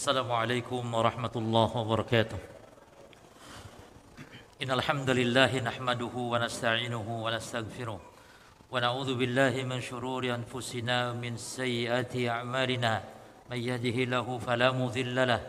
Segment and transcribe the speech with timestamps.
[0.00, 2.38] السلام عليكم ورحمة الله وبركاته.
[4.62, 8.00] إن الحمد لله نحمده ونستعينه ونستغفره
[8.72, 12.92] ونعوذ بالله من شرور أنفسنا ومن سيئات أعمالنا.
[13.50, 15.42] من يهده له فلا مضل له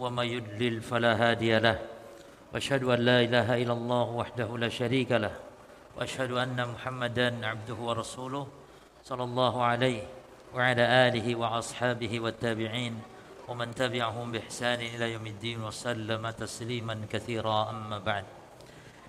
[0.00, 1.76] ومن يضلل فلا هادي له.
[2.54, 5.36] وأشهد أن لا إله إلا الله وحده لا شريك له.
[6.00, 8.46] وأشهد أن محمدا عبده ورسوله
[9.04, 10.02] صلى الله عليه
[10.56, 13.11] وعلى آله وأصحابه والتابعين
[13.52, 18.24] ومن تبعهم بإحسان إلى يوم الدين وسلم تسليما كثيرا أما بعد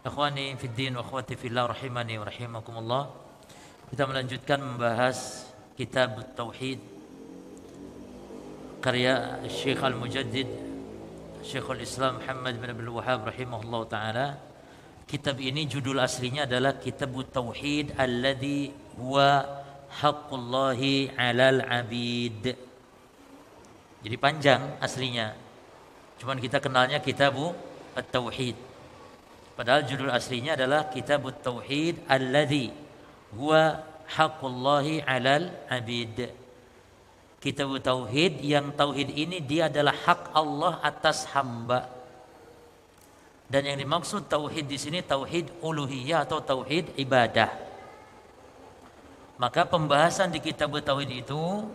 [0.05, 3.03] إخواني في الدين وأخواتي في الله رحمني ورحمكم الله
[3.87, 5.47] kita melanjutkan membahas
[5.79, 6.83] kitab Tauhid
[8.83, 10.51] karya Syekh Al-Mujaddid
[11.39, 14.27] Syekhul Islam Muhammad bin Abdul Wahab rahimahullah taala
[15.07, 19.39] kitab ini judul aslinya adalah Kitab Tauhid alladhi huwa
[20.03, 22.72] haqqullahi 'alal 'abid
[24.03, 25.31] jadi panjang aslinya.
[26.19, 27.55] Cuman kita kenalnya Kitabu
[27.95, 28.55] At-Tauhid.
[29.55, 32.73] Padahal judul aslinya adalah Kitab Tauhid alladzi
[33.37, 33.79] huwa
[34.11, 36.35] haqqullahi 'alal 'abid.
[37.43, 41.91] Kitab tauhid yang tauhid ini dia adalah hak Allah atas hamba.
[43.51, 47.51] Dan yang dimaksud tauhid di sini tauhid uluhiyah atau tauhid ibadah.
[49.35, 51.67] Maka pembahasan di kitab tauhid itu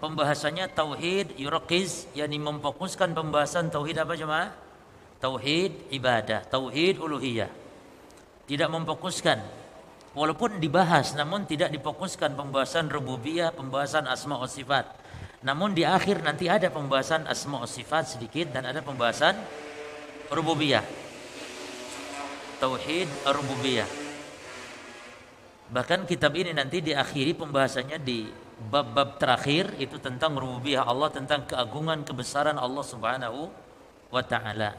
[0.00, 4.50] pembahasannya tauhid yuraqiz yakni memfokuskan pembahasan tauhid apa cuma?
[5.20, 7.52] Tauhid ibadah tauhid uluhiyah.
[8.48, 9.38] Tidak memfokuskan.
[10.16, 14.88] Walaupun dibahas namun tidak difokuskan pembahasan rububiyah pembahasan asma wa sifat.
[15.44, 19.38] Namun di akhir nanti ada pembahasan asma wa sifat sedikit dan ada pembahasan
[20.32, 20.82] rububiyah.
[22.58, 23.88] Tauhid rububiyah.
[25.70, 28.26] Bahkan kitab ini nanti diakhiri pembahasannya di
[28.68, 33.48] bab-bab terakhir itu tentang rububiyah Allah tentang keagungan kebesaran Allah Subhanahu
[34.12, 34.76] wa taala.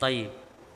[0.00, 0.32] Taib.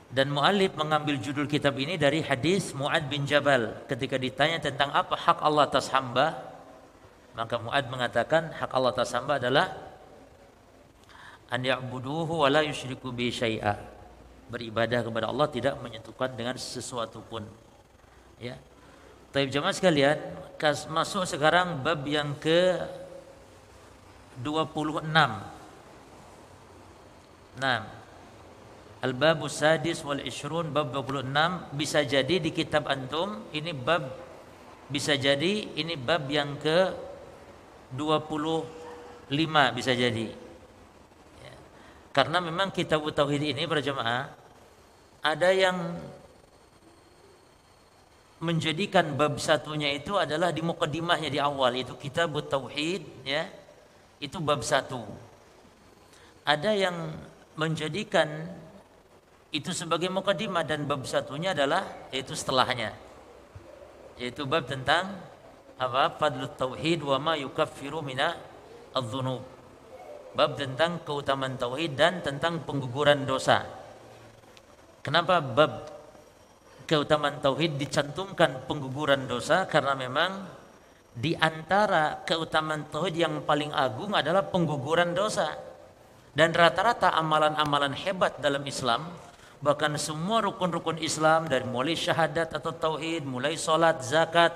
[0.07, 5.19] Dan muallif mengambil judul kitab ini dari hadis Muad bin Jabal ketika ditanya tentang apa
[5.19, 6.55] hak Allah atas hamba
[7.34, 9.67] maka Muad mengatakan hak Allah atas hamba adalah
[11.50, 13.77] an ya'buduhu wa la yusyriku bi syai'a.
[14.47, 17.43] Beribadah kepada Allah tidak menyentuhkan dengan sesuatu pun.
[18.38, 18.56] Ya.
[19.34, 20.17] Taib jemaah sekalian,
[20.89, 22.81] masuk sekarang bab yang ke
[24.41, 25.05] 26.
[27.56, 27.81] Nah,
[29.05, 34.09] Al-Babu Sadis wal Ishrun bab 26 bisa jadi di kitab antum ini bab
[34.89, 36.94] bisa jadi ini bab yang ke
[37.93, 38.67] 25
[39.77, 40.27] bisa jadi.
[41.44, 41.55] Ya.
[42.17, 44.33] Karena memang kitab tauhid ini para jemaah
[45.21, 45.77] ada yang
[48.41, 53.49] menjadikan bab satunya itu adalah di mukaddimahnya di awal itu kitab tauhid ya.
[54.21, 55.05] Itu bab satu.
[56.45, 56.97] Ada yang
[57.57, 58.29] menjadikan
[59.53, 62.93] itu sebagai mukaddimah dan bab satunya adalah yaitu setelahnya.
[64.21, 65.17] Yaitu bab tentang
[65.77, 66.13] apa?
[66.17, 68.37] Fadlut tauhid wa ma yukaffiru mina
[68.93, 69.57] adz-dzunub
[70.37, 73.65] bab tentang keutamaan tauhid dan tentang pengguguran dosa.
[75.01, 75.96] Kenapa bab
[76.87, 80.47] keutamaan tauhid dicantumkan pengguguran dosa karena memang
[81.17, 85.53] di antara keutamaan tauhid yang paling agung adalah pengguguran dosa.
[86.37, 89.09] Dan rata-rata amalan-amalan hebat dalam Islam,
[89.65, 94.53] bahkan semua rukun-rukun Islam dari mulai syahadat atau tauhid, mulai sholat, zakat,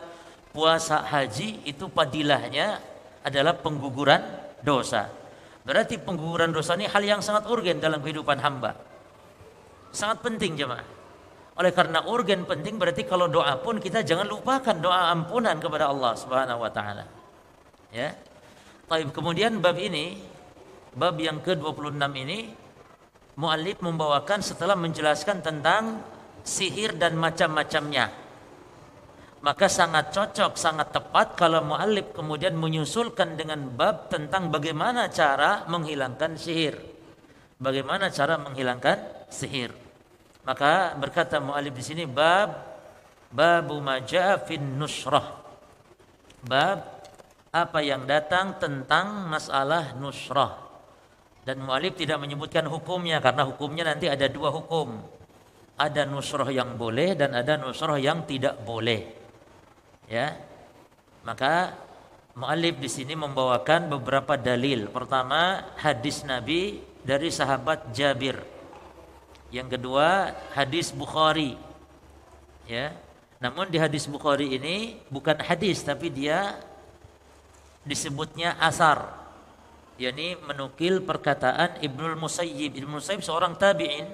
[0.52, 2.84] puasa, haji, itu padilahnya
[3.24, 4.20] adalah pengguguran
[4.60, 5.08] dosa.
[5.64, 8.76] Berarti pengguguran dosa ini hal yang sangat urgen dalam kehidupan hamba.
[9.88, 10.99] Sangat penting jemaah.
[11.60, 16.16] Oleh karena organ penting berarti kalau doa pun kita jangan lupakan doa ampunan kepada Allah
[16.16, 17.04] Subhanahu wa taala.
[17.92, 18.16] Ya.
[18.88, 20.16] Taib kemudian bab ini
[20.96, 22.56] bab yang ke-26 ini
[23.36, 26.00] muallif membawakan setelah menjelaskan tentang
[26.40, 28.08] sihir dan macam-macamnya.
[29.44, 36.40] Maka sangat cocok, sangat tepat kalau muallif kemudian menyusulkan dengan bab tentang bagaimana cara menghilangkan
[36.40, 36.80] sihir.
[37.60, 39.89] Bagaimana cara menghilangkan sihir.
[40.50, 42.50] Maka berkata mualif di sini bab
[43.30, 45.38] babu majaa fin nusrah.
[46.42, 47.06] Bab
[47.54, 50.58] apa yang datang tentang masalah nusrah.
[51.46, 54.98] Dan mualif tidak menyebutkan hukumnya karena hukumnya nanti ada dua hukum.
[55.78, 59.06] Ada nusrah yang boleh dan ada nusrah yang tidak boleh.
[60.10, 60.34] Ya.
[61.22, 61.78] Maka
[62.34, 64.90] mualif di sini membawakan beberapa dalil.
[64.90, 68.59] Pertama, hadis Nabi dari sahabat Jabir
[69.50, 71.58] yang kedua hadis Bukhari.
[72.70, 72.94] Ya.
[73.42, 76.58] Namun di hadis Bukhari ini bukan hadis tapi dia
[77.82, 79.18] disebutnya asar.
[80.00, 82.72] yakni menukil perkataan Ibnul Musayyib.
[82.72, 84.08] Ibnul Musayyib seorang tabi'in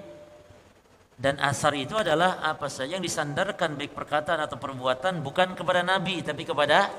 [1.14, 6.20] dan asar itu adalah apa saja yang disandarkan baik perkataan atau perbuatan bukan kepada nabi
[6.26, 6.90] tapi kepada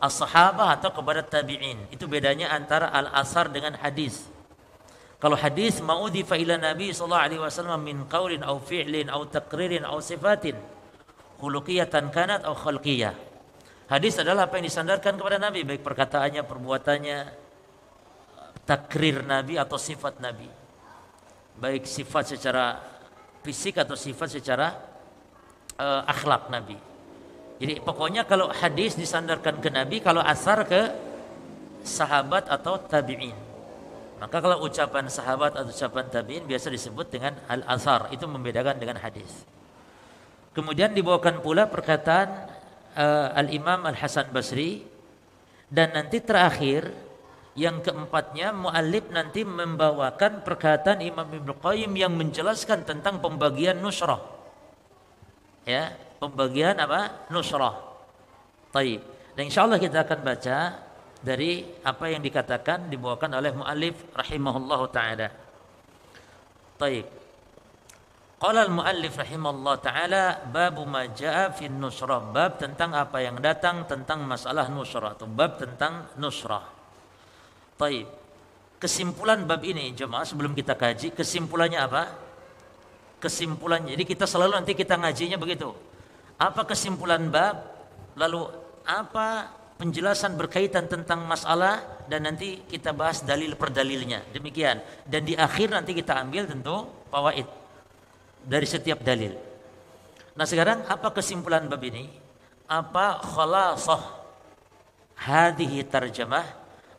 [0.00, 1.86] as-sahabah atau kepada tabi'in.
[1.92, 4.26] Itu bedanya antara al-asar dengan hadis.
[5.20, 10.00] Kalau hadis ma'udhifa ila Nabi sallallahu alaihi wasallam min qaulin aw fi'lin aw taqririn aw
[10.00, 10.56] sifatin
[11.36, 13.12] khuluqiyatan kanat aw khalqiyah.
[13.92, 17.18] Hadis adalah apa yang disandarkan kepada Nabi baik perkataannya, perbuatannya,
[18.64, 20.46] takrir Nabi atau sifat Nabi.
[21.58, 22.78] Baik sifat secara
[23.42, 24.72] fisik atau sifat secara
[25.76, 26.78] uh, akhlak Nabi.
[27.60, 30.80] Jadi pokoknya kalau hadis disandarkan ke Nabi, kalau asar ke
[31.84, 33.49] sahabat atau tabi'in.
[34.20, 39.48] Maka kalau ucapan sahabat atau ucapan tabi'in biasa disebut dengan al-asar, itu membedakan dengan hadis.
[40.52, 42.28] Kemudian dibawakan pula perkataan
[43.00, 44.84] uh, al-Imam Al-Hasan Basri
[45.72, 46.92] dan nanti terakhir
[47.56, 54.20] yang keempatnya muallif nanti membawakan perkataan Imam Ibnu Qayyim yang menjelaskan tentang pembagian nusrah.
[55.64, 57.26] Ya, pembagian apa?
[57.32, 57.78] Nusrah.
[58.70, 59.00] Taib.
[59.32, 60.56] Dan insyaallah kita akan baca
[61.20, 65.28] dari apa yang dikatakan dibawakan oleh muallif rahimahullahu taala.
[66.80, 67.06] Baik.
[68.40, 74.24] Qala al-muallif rahimahullah taala bab ma jaa fi nusrah bab tentang apa yang datang tentang
[74.24, 76.64] masalah nusrah atau bab tentang nusrah.
[77.76, 78.08] Baik.
[78.80, 82.16] Kesimpulan bab ini jemaah sebelum kita kaji kesimpulannya apa?
[83.20, 83.92] Kesimpulannya.
[83.92, 85.68] Jadi kita selalu nanti kita ngajinya begitu.
[86.40, 87.60] Apa kesimpulan bab?
[88.16, 88.48] Lalu
[88.88, 94.20] apa penjelasan berkaitan tentang masalah dan nanti kita bahas dalil per dalilnya.
[94.28, 94.84] Demikian.
[95.08, 97.48] Dan di akhir nanti kita ambil tentu fawaid
[98.44, 99.32] dari setiap dalil.
[100.36, 102.12] Nah, sekarang apa kesimpulan bab ini?
[102.68, 104.04] Apa khalasah
[105.16, 106.44] hadhihi tarjamah?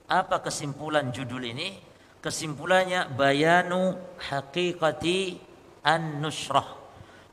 [0.09, 1.77] Apa kesimpulan judul ini?
[2.17, 5.37] Kesimpulannya bayanu haqiqati
[5.85, 6.81] an-nusrah.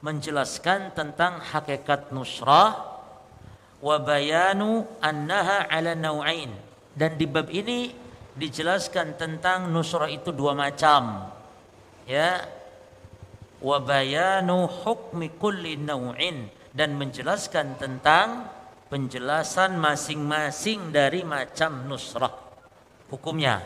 [0.04, 2.87] Menjelaskan tentang hakikat nusrah
[3.78, 6.50] wa bayanu annaha ala nau'ain.
[6.98, 7.94] Dan di bab ini
[8.34, 11.30] dijelaskan tentang nusrah itu dua macam.
[12.06, 12.46] Ya.
[13.58, 16.50] Wa bayanu hukmi kulli nau'in.
[16.74, 18.46] Dan menjelaskan tentang
[18.90, 22.34] penjelasan masing-masing dari macam nusrah.
[23.08, 23.62] Hukumnya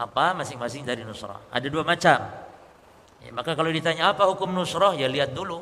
[0.00, 1.52] apa masing-masing dari nusrah?
[1.52, 2.18] Ada dua macam.
[3.20, 5.60] Ya, maka kalau ditanya apa hukum nusrah ya lihat dulu.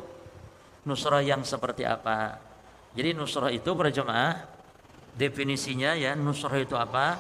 [0.86, 2.47] Nusrah yang seperti apa
[2.96, 4.48] jadi nusrah itu para jemaah
[5.18, 7.18] definisinya ya nusrah itu apa?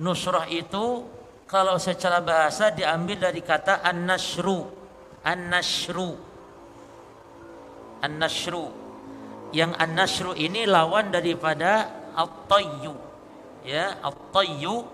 [0.00, 1.04] Nusrah itu
[1.44, 4.64] kalau secara bahasa diambil dari kata an-nasru.
[5.26, 6.16] An-nasru.
[8.00, 8.64] An-nasru.
[9.52, 12.94] Yang an-nasru ini lawan daripada at-tayyu.
[13.66, 14.88] Ya, at-tayyu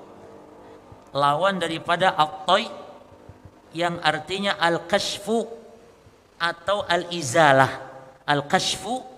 [1.14, 2.68] lawan daripada at-tay
[3.72, 5.48] yang artinya al-kashfu
[6.36, 7.70] atau al-izalah.
[8.26, 9.15] Al-kashfu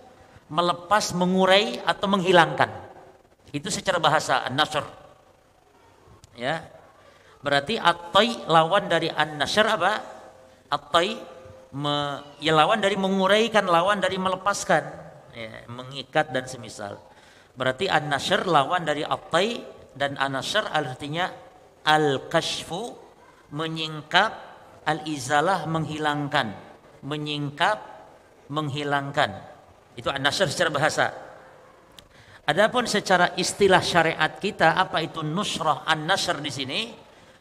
[0.48, 2.68] melepas, mengurai atau menghilangkan.
[3.52, 4.84] Itu secara bahasa an-nasr.
[6.36, 6.64] Ya.
[7.40, 9.92] Berarti at-tai lawan dari an-nasr apa?
[10.68, 11.16] At-tai
[11.72, 14.84] me, ya lawan dari menguraikan, lawan dari melepaskan,
[15.32, 17.00] ya, mengikat dan semisal.
[17.56, 19.64] Berarti an-nasr lawan dari at-tai
[19.96, 21.30] dan an-nasr artinya
[21.88, 22.94] al-kashfu
[23.50, 24.32] menyingkap,
[24.84, 26.52] al-izalah menghilangkan,
[27.00, 27.78] menyingkap,
[28.52, 29.57] menghilangkan.
[29.98, 31.10] Itu an-nasr secara bahasa.
[32.46, 36.80] Adapun secara istilah syariat kita apa itu nusrah an-nasr di sini?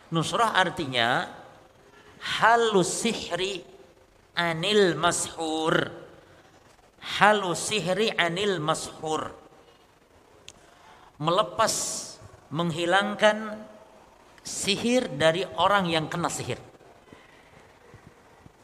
[0.10, 1.30] Nusrah artinya
[2.42, 3.62] halus sihri
[4.34, 5.86] anil mashur.
[7.22, 9.30] Halus sihri anil mashur.
[11.22, 11.74] Melepas
[12.50, 13.54] menghilangkan
[14.42, 16.58] sihir dari orang yang kena sihir.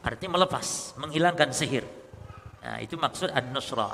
[0.04, 2.03] Artinya melepas, menghilangkan sihir.
[2.64, 3.92] Nah, itu maksud an-nusra.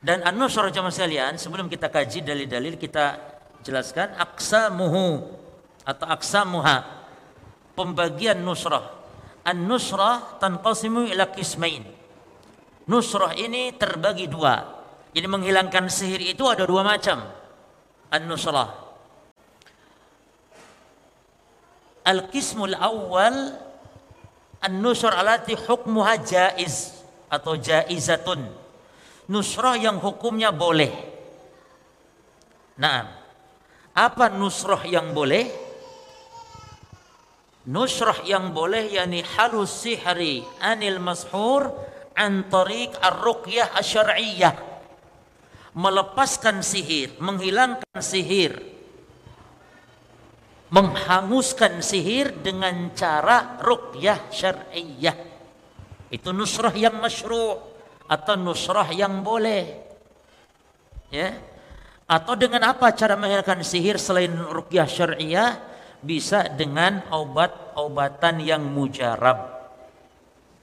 [0.00, 3.20] Dan an-nusra jemaah sekalian, sebelum kita kaji dalil-dalil kita
[3.60, 5.28] jelaskan aksamuhu
[5.84, 7.04] atau aksamuha.
[7.76, 9.04] Pembagian nusrah.
[9.44, 11.84] An-nusrah tanqasimu ila qismain.
[12.88, 14.80] Nusrah ini terbagi dua.
[15.12, 17.28] Jadi menghilangkan sihir itu ada dua macam.
[18.08, 18.72] An-nusrah.
[22.08, 23.52] Al-qismul awal
[24.64, 27.01] an-nusrah alati hukmuha jaiz
[27.32, 28.44] atau jaizatun.
[29.32, 30.92] Nusrah yang hukumnya boleh.
[32.76, 33.08] Nah,
[33.96, 35.48] apa nusrah yang boleh?
[37.72, 41.72] Nusrah yang boleh yakni halus sihri anil mashur
[42.12, 44.54] an tariq ar-ruqyah asy-syar'iyyah.
[45.72, 48.72] Melepaskan sihir, menghilangkan sihir
[50.72, 55.31] menghanguskan sihir dengan cara ruqyah syar'iyyah.
[56.12, 57.56] Itu nusrah yang masyru'
[58.04, 59.80] atau nusrah yang boleh.
[61.08, 61.40] Ya.
[62.04, 65.72] Atau dengan apa cara menghilangkan sihir selain ruqyah syar'iyyah?
[66.04, 69.72] Bisa dengan obat-obatan yang mujarab.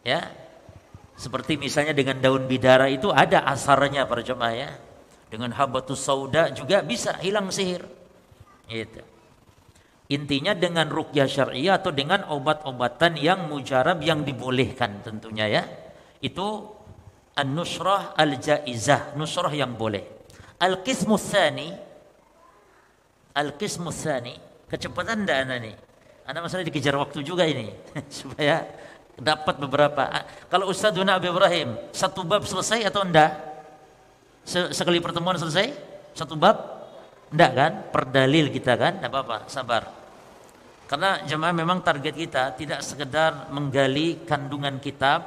[0.06, 0.30] Ya.
[1.18, 4.72] Seperti misalnya dengan daun bidara itu ada asarnya para jemaah ya.
[5.34, 7.82] Dengan habatus sauda juga bisa hilang sihir.
[8.70, 9.02] Itu.
[10.10, 15.64] Intinya dengan rukyah syariah atau dengan obat-obatan yang mujarab yang dibolehkan tentunya ya.
[16.18, 16.66] Itu
[17.38, 20.02] an-nusrah al-jaizah, nusrah yang boleh.
[20.58, 21.70] Al-qismu tsani
[23.38, 24.34] Al-qismu tsani
[24.66, 25.76] kecepatan ndak anda nih?
[26.26, 27.70] Anda masalah dikejar waktu juga ini
[28.10, 28.66] supaya
[29.14, 30.10] dapat beberapa.
[30.50, 33.38] Kalau Ustaz Duna Abi Ibrahim, satu bab selesai atau enggak?
[34.74, 35.70] Sekali pertemuan selesai?
[36.18, 36.58] Satu bab?
[37.30, 37.72] Enggak kan?
[37.94, 38.98] Perdalil kita kan?
[38.98, 39.99] Enggak apa-apa, sabar.
[40.90, 45.22] Karena jemaah memang target kita tidak sekedar menggali kandungan kitab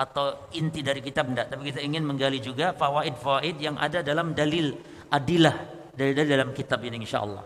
[0.00, 4.72] atau inti dari kitab enggak, tapi kita ingin menggali juga fawaid-fawaid yang ada dalam dalil
[5.12, 5.54] adilah
[5.92, 7.44] dari dalam kitab ini insyaallah.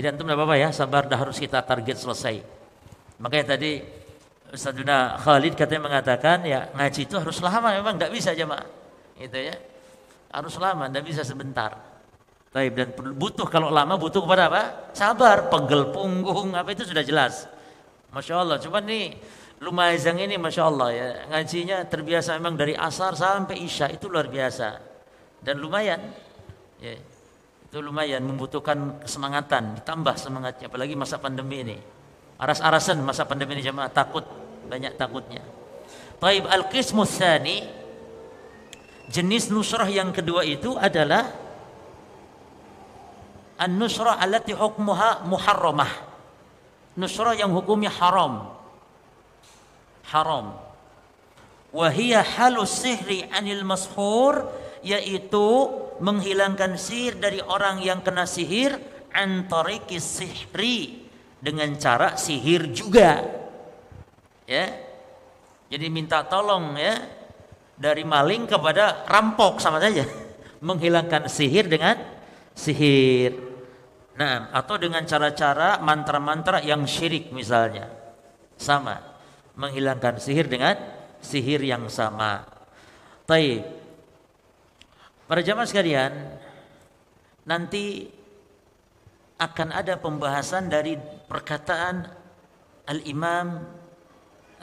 [0.00, 2.40] Jadi antum enggak apa-apa ya, sabar dah harus kita target selesai.
[3.20, 3.84] Makanya tadi
[4.48, 8.64] Ustazuna Khalid katanya mengatakan ya ngaji itu harus lama memang enggak bisa jemaah.
[9.20, 9.56] Itu ya.
[10.32, 11.95] Harus lama, enggak bisa sebentar.
[12.56, 14.62] Baik dan butuh kalau lama butuh kepada apa?
[14.96, 17.44] Sabar, pegel punggung apa itu sudah jelas.
[18.16, 18.56] Masya Allah.
[18.56, 19.12] Cuma nih
[19.56, 24.68] Lumajang ini Masya Allah ya ngajinya terbiasa memang dari asar sampai isya itu luar biasa
[25.40, 26.12] dan lumayan.
[26.76, 26.92] Ya,
[27.64, 31.76] itu lumayan membutuhkan kesemangatan ditambah semangatnya apalagi masa pandemi ini.
[32.36, 34.28] Aras-arasan masa pandemi ini jemaah takut
[34.68, 35.40] banyak takutnya.
[36.20, 37.08] Taib al-qismu
[39.08, 41.32] jenis nusrah yang kedua itu adalah
[43.60, 45.92] an-nusrah allati hukmuha muharramah.
[46.96, 48.56] Nusrah yang hukumnya haram.
[50.08, 50.56] Haram.
[51.72, 54.48] Wa hiya halus sihri anil mashur
[54.80, 55.68] yaitu
[56.00, 58.80] menghilangkan sihir dari orang yang kena sihir
[59.12, 61.08] antariki sihri
[61.40, 63.24] dengan cara sihir juga.
[64.48, 64.72] Ya.
[65.66, 66.96] Jadi minta tolong ya
[67.76, 70.06] dari maling kepada rampok sama saja.
[70.66, 72.15] Menghilangkan sihir dengan
[72.56, 73.36] sihir.
[74.16, 77.92] Nah, atau dengan cara-cara mantra-mantra yang syirik misalnya.
[78.56, 78.96] Sama.
[79.60, 80.74] Menghilangkan sihir dengan
[81.20, 82.48] sihir yang sama.
[83.28, 83.60] Taib.
[85.28, 86.12] Para jamaah sekalian,
[87.44, 88.08] nanti
[89.36, 90.96] akan ada pembahasan dari
[91.28, 92.08] perkataan
[92.88, 93.68] Al-Imam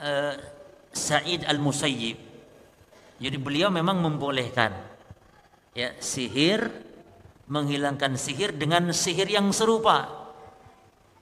[0.00, 0.34] uh,
[0.90, 2.18] Sa'id Al-Musayyib.
[3.22, 4.74] Jadi beliau memang membolehkan
[5.76, 6.66] ya sihir
[7.48, 10.24] menghilangkan sihir dengan sihir yang serupa.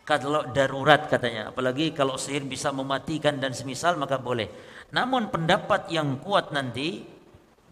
[0.02, 4.50] Kalau darurat katanya, apalagi kalau sihir bisa mematikan dan semisal maka boleh.
[4.90, 7.06] Namun pendapat yang kuat nanti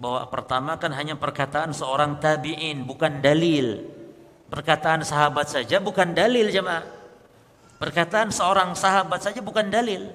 [0.01, 3.85] bahwa pertama kan hanya perkataan seorang tabi'in bukan dalil.
[4.49, 6.83] Perkataan sahabat saja bukan dalil jemaah.
[7.79, 10.11] Perkataan seorang sahabat saja bukan dalil.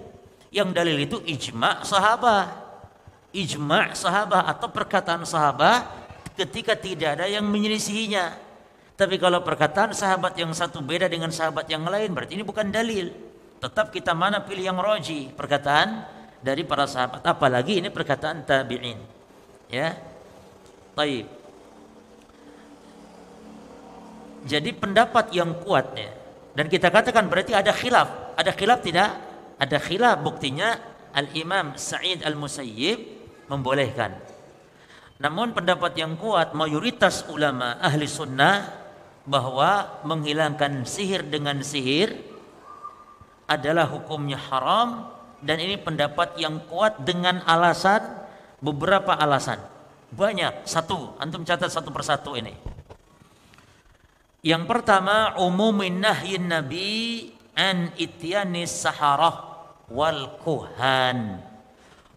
[0.51, 2.47] Yang dalil itu ijma' sahabat.
[3.35, 6.04] Ijma' sahabat atau perkataan sahabat
[6.35, 8.43] ketika tidak ada yang menyelisihinya.
[8.95, 13.11] Tapi kalau perkataan sahabat yang satu beda dengan sahabat yang lain berarti ini bukan dalil.
[13.59, 16.07] Tetap kita mana pilih yang roji perkataan
[16.39, 17.23] dari para sahabat.
[17.23, 18.99] Apalagi ini perkataan tabi'in.
[19.67, 19.99] Ya.
[20.95, 21.27] Taib.
[24.45, 26.13] Jadi pendapat yang kuatnya
[26.55, 28.37] dan kita katakan berarti ada khilaf.
[28.39, 29.09] Ada khilaf tidak?
[29.59, 30.79] Ada khilaf buktinya
[31.11, 32.99] Al-Imam Sa'id Al-Musayyib
[33.51, 34.15] membolehkan
[35.15, 38.67] namun pendapat yang kuat mayoritas ulama ahli sunnah
[39.23, 42.13] bahwa menghilangkan sihir dengan sihir
[43.47, 48.01] adalah hukumnya haram dan ini pendapat yang kuat dengan alasan
[48.59, 49.61] beberapa alasan.
[50.09, 51.17] Banyak satu.
[51.21, 52.53] Antum catat satu persatu ini.
[54.45, 61.41] Yang pertama umumin nahyin nabi an ityanis saharah wal kuhan.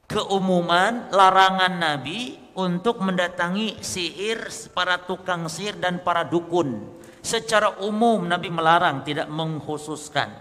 [0.09, 6.99] Keumuman larangan nabi untuk mendatangi sihir para tukang sihir dan para dukun.
[7.23, 10.35] Secara umum Nabi melarang, tidak mengkhususkan.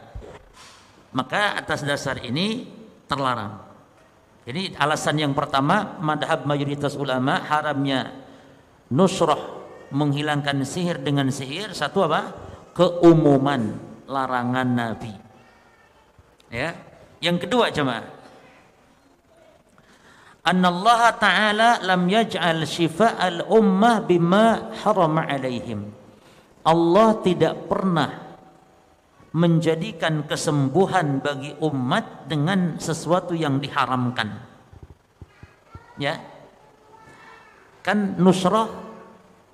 [1.14, 2.66] Maka atas dasar ini
[3.06, 3.62] terlarang.
[4.50, 8.16] Jadi alasan yang pertama, madhab mayoritas ulama haramnya
[8.90, 9.62] nusrah
[9.94, 11.78] menghilangkan sihir dengan sihir.
[11.78, 12.34] Satu apa?
[12.74, 13.78] Keumuman
[14.10, 15.14] larangan Nabi.
[16.50, 16.74] Ya.
[17.18, 18.17] Yang kedua jemaah
[20.48, 22.63] Allah Ta'ala lam yaj'al
[23.20, 25.92] al ummah bima harama alaihim.
[26.63, 28.27] Allah tidak pernah
[29.36, 34.39] menjadikan kesembuhan bagi umat dengan sesuatu yang diharamkan.
[36.00, 36.16] Ya.
[37.84, 38.72] Kan nusrah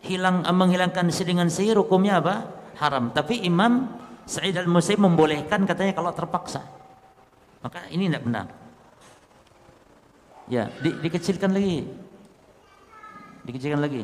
[0.06, 2.36] hilang menghilangkan dengan sihir hukumnya apa?
[2.78, 3.10] Haram.
[3.14, 3.90] Tapi Imam
[4.24, 6.64] Sa'id al-Musayyib membolehkan katanya kalau terpaksa.
[7.60, 8.63] Maka ini tidak benar.
[10.52, 11.88] Ya, di, dikecilkan lagi.
[13.48, 14.04] Dikecilkan lagi.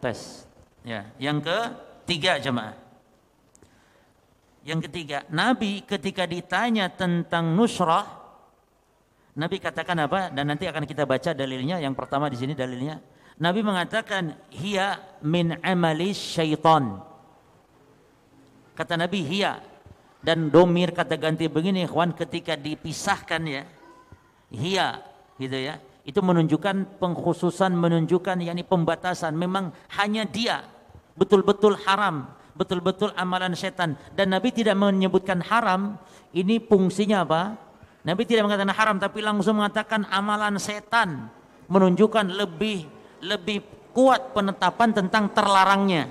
[0.00, 0.46] Tes.
[0.86, 2.74] Ya, yang ketiga jemaah.
[4.60, 8.04] Yang ketiga, Nabi ketika ditanya tentang nusrah,
[9.36, 10.28] Nabi katakan apa?
[10.28, 11.80] Dan nanti akan kita baca dalilnya.
[11.80, 13.00] Yang pertama di sini dalilnya.
[13.40, 17.00] Nabi mengatakan, "Hiya min amali syaitan."
[18.76, 19.69] Kata Nabi, "Hiya."
[20.20, 23.64] Dan domir kata ganti begini, ikhwan, ketika dipisahkan ya.
[24.52, 24.88] Hiya,
[25.40, 25.80] gitu ya.
[26.04, 29.32] Itu menunjukkan pengkhususan, menunjukkan yakni pembatasan.
[29.32, 30.64] Memang hanya dia
[31.20, 36.00] betul-betul haram betul-betul amalan setan dan Nabi tidak menyebutkan haram
[36.32, 37.56] ini fungsinya apa
[38.04, 41.28] Nabi tidak mengatakan haram tapi langsung mengatakan amalan setan
[41.68, 42.88] menunjukkan lebih
[43.20, 43.60] lebih
[43.92, 46.08] kuat penetapan tentang terlarangnya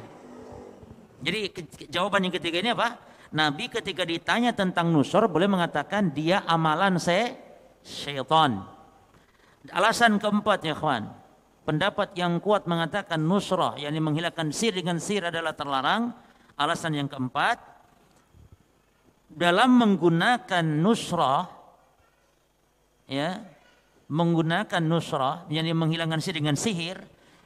[1.26, 1.52] jadi
[1.92, 2.96] jawaban yang ketiga ini apa
[3.30, 7.38] Nabi ketika ditanya tentang nusur boleh mengatakan dia amalan se
[7.86, 8.66] syaitan.
[9.70, 11.20] Alasan keempat ya kawan
[11.70, 16.10] pendapat yang kuat mengatakan nusrah yakni menghilangkan sir dengan sir adalah terlarang.
[16.60, 17.56] Alasan yang keempat,
[19.32, 21.48] dalam menggunakan nusrah,
[23.08, 23.40] ya,
[24.12, 27.00] menggunakan nusrah, yang menghilangkan sihir dengan sihir,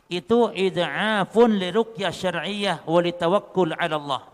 [0.10, 4.33] itu id'afun li ruqyah syar'iyyah wa li tawakkul 'ala Allah.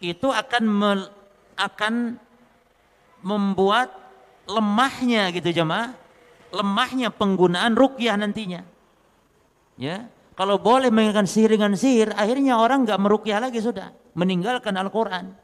[0.00, 1.00] Itu akan mel,
[1.60, 2.16] akan
[3.20, 3.92] membuat
[4.48, 5.92] lemahnya gitu jemaah,
[6.50, 8.64] lemahnya penggunaan ruqyah nantinya.
[9.76, 15.36] Ya, kalau boleh mengingatkan sihir dengan sihir, akhirnya orang nggak merukyah lagi sudah, meninggalkan Al-Quran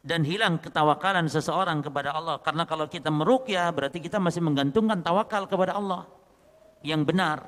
[0.00, 2.40] dan hilang ketawakalan seseorang kepada Allah.
[2.40, 6.08] Karena kalau kita merukyah berarti kita masih menggantungkan tawakal kepada Allah
[6.80, 7.44] yang benar.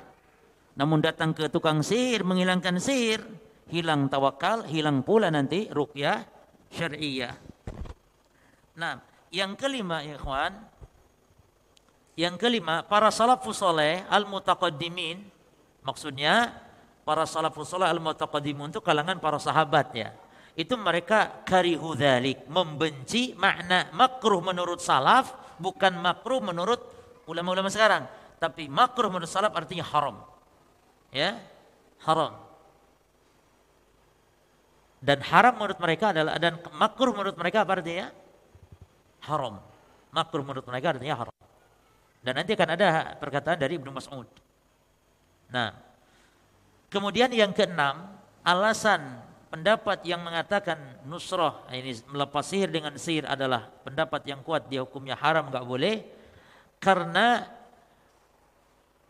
[0.73, 3.21] Namun datang ke tukang sihir menghilangkan sihir,
[3.73, 6.21] hilang tawakal, hilang pula nanti rukyah
[6.69, 7.33] syariah.
[8.77, 9.01] Nah,
[9.33, 10.53] yang kelima ya ikhwan,
[12.13, 15.33] yang kelima para salafus soleh al-mutaqaddimin
[15.83, 16.55] Maksudnya
[17.03, 20.09] para salafus salih al-mutaqaddimun itu kalangan para sahabat ya.
[20.55, 26.79] Itu mereka karihu dhalik, membenci makna makruh menurut salaf bukan makruh menurut
[27.27, 28.07] ulama-ulama sekarang,
[28.39, 30.23] tapi makruh menurut salaf artinya haram.
[31.11, 31.37] Ya,
[32.07, 32.42] haram.
[35.03, 38.07] Dan haram menurut mereka adalah dan makruh menurut mereka apa artinya?
[39.27, 39.59] Haram.
[40.15, 41.35] Makruh menurut mereka artinya haram.
[42.23, 44.23] Dan nanti akan ada perkataan dari Ibnu Mas'ud.
[45.51, 45.75] Nah,
[46.87, 48.15] kemudian yang keenam,
[48.47, 49.19] alasan
[49.51, 55.13] pendapat yang mengatakan nusrah ini melepas sihir dengan sihir adalah pendapat yang kuat dia hukumnya
[55.13, 56.01] haram nggak boleh
[56.81, 57.45] karena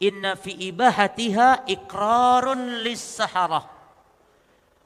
[0.03, 3.72] inna fi ibahatiha ikrarun lis saharah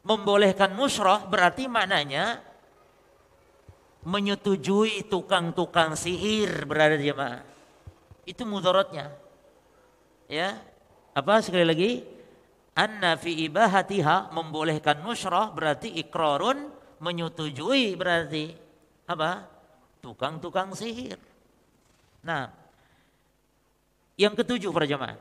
[0.07, 2.39] membolehkan nusrah berarti maknanya
[4.07, 7.43] menyetujui tukang-tukang sihir berada di jemaah
[8.23, 9.11] itu mudaratnya
[10.31, 10.55] ya
[11.17, 11.91] apa sekali lagi?
[12.77, 16.69] Anna fi ibahatiha membolehkan nusrah berarti ikrarun
[17.01, 18.53] menyetujui berarti
[19.09, 19.49] apa?
[19.97, 21.17] Tukang-tukang sihir.
[22.21, 22.53] Nah,
[24.13, 25.17] yang ketujuh para jemaah.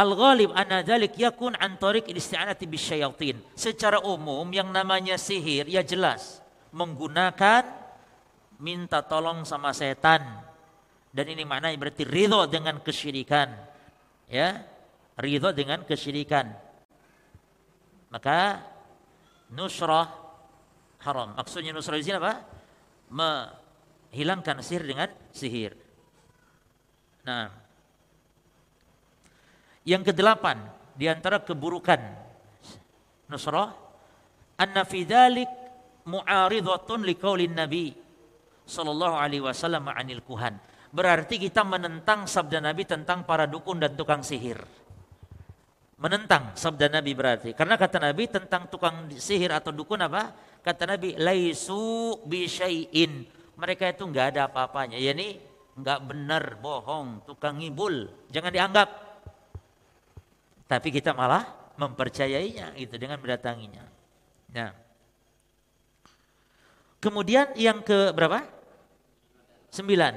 [0.00, 3.36] Al-ghalib anna dzalik yakun an tariq isti'anati bisyayatin.
[3.52, 6.40] Secara umum yang namanya sihir ya jelas.
[6.72, 7.68] Menggunakan
[8.56, 10.24] minta tolong sama setan.
[11.12, 13.52] Dan ini maknanya berarti ridho dengan kesyirikan.
[14.24, 14.64] Ya
[15.20, 16.48] ridho dengan kesyirikan.
[18.08, 18.64] Maka
[19.52, 20.08] nusrah
[21.04, 21.36] haram.
[21.36, 22.40] Maksudnya nusrah di sini apa?
[23.12, 25.76] Menghilangkan sihir dengan sihir.
[27.28, 27.59] Nah
[29.84, 30.60] yang kedelapan
[30.96, 32.00] di antara keburukan
[33.30, 33.72] nusrah
[34.60, 35.50] anna fi dzalik
[36.04, 37.94] mu'aridhatun liqaulin nabi
[38.68, 40.58] sallallahu alaihi wasallam anil kuhan
[40.90, 44.58] berarti kita menentang sabda Nabi tentang para dukun dan tukang sihir.
[46.00, 47.50] Menentang sabda Nabi berarti.
[47.54, 50.32] Karena kata Nabi tentang tukang sihir atau dukun apa?
[50.60, 53.28] Kata Nabi, laisu bisyai'in.
[53.56, 54.96] Mereka itu enggak ada apa-apanya.
[54.96, 55.36] Ya ini
[55.76, 58.08] enggak benar, bohong, tukang ngibul.
[58.32, 58.88] Jangan dianggap.
[60.70, 61.42] Tapi kita malah
[61.74, 63.82] mempercayainya itu dengan mendatanginya.
[64.54, 64.70] Nah.
[67.02, 68.46] Kemudian yang ke berapa?
[69.74, 70.14] Sembilan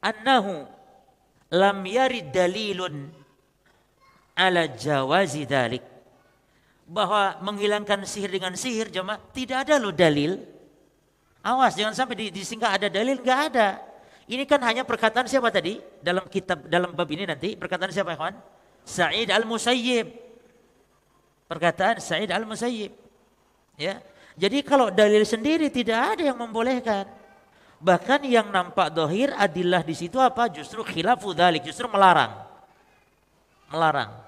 [0.00, 0.64] annahu
[1.52, 3.12] lam yarid dalilun
[4.36, 5.84] ala jawazi dalik
[6.88, 10.40] bahwa menghilangkan sihir dengan sihir jemaah tidak ada loh dalil.
[11.40, 13.80] Awas jangan sampai disingkat ada dalil nggak ada.
[14.28, 18.59] Ini kan hanya perkataan siapa tadi dalam kitab dalam bab ini nanti perkataan siapa kawan?
[18.84, 20.06] Sa'id al-Musayyib.
[21.46, 22.92] Perkataan Sa'id al-Musayyib.
[23.80, 24.02] Ya.
[24.40, 27.08] Jadi kalau dalil sendiri tidak ada yang membolehkan.
[27.80, 30.52] Bahkan yang nampak dohir adillah di situ apa?
[30.52, 32.44] Justru khilafu dalik, justru melarang.
[33.72, 34.20] Melarang.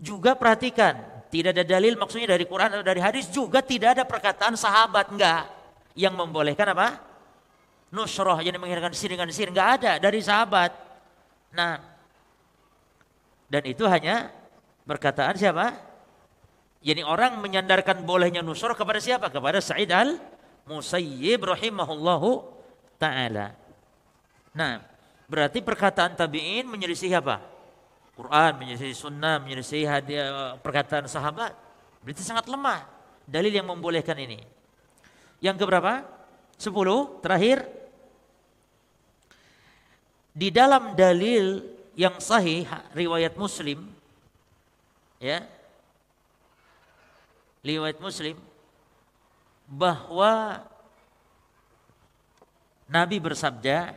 [0.00, 0.96] Juga perhatikan,
[1.28, 5.44] tidak ada dalil maksudnya dari Quran atau dari hadis juga tidak ada perkataan sahabat enggak
[5.92, 6.98] yang membolehkan apa?
[7.92, 10.72] Nusroh yang menghilangkan sihir dengan sihir enggak ada dari sahabat.
[11.52, 11.89] Nah,
[13.50, 14.30] dan itu hanya
[14.86, 15.74] perkataan siapa?
[16.80, 19.28] Jadi orang menyandarkan bolehnya nusroh kepada siapa?
[19.28, 20.16] Kepada Sa'id al
[20.70, 22.46] Musayyib rahimahullahu
[22.94, 23.58] taala.
[24.54, 24.78] Nah,
[25.26, 27.42] berarti perkataan tabi'in menyelisih apa?
[28.14, 31.52] Quran, menyelesaikan sunnah, menyelesaikan hadiah, eh, perkataan sahabat.
[32.06, 32.86] Berarti sangat lemah
[33.26, 34.38] dalil yang membolehkan ini.
[35.42, 36.06] Yang keberapa?
[36.60, 37.64] Sepuluh, terakhir.
[40.30, 41.64] Di dalam dalil
[42.00, 42.64] yang sahih
[42.96, 43.84] riwayat Muslim
[45.20, 45.44] ya
[47.60, 48.40] riwayat Muslim
[49.68, 50.64] bahwa
[52.88, 53.92] Nabi bersabda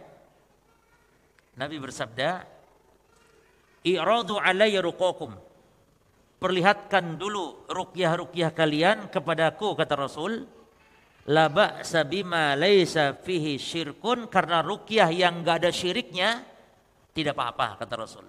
[1.55, 2.43] Nabi bersabda
[3.83, 5.35] I'radu alayya ruqakum.
[6.39, 10.43] Perlihatkan dulu rukyah-rukyah kalian kepadaku kata Rasul.
[11.31, 16.43] La ba'sa bima laisa fihi syirkun karena rukyah yang enggak ada syiriknya
[17.13, 18.25] tidak apa-apa kata Rasul.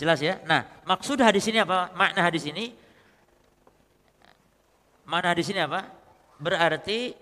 [0.00, 0.40] Jelas ya?
[0.48, 1.92] Nah, maksud hadis ini apa?
[1.92, 2.72] Makna hadis ini
[5.04, 5.90] Makna hadis ini apa?
[6.40, 7.12] Berarti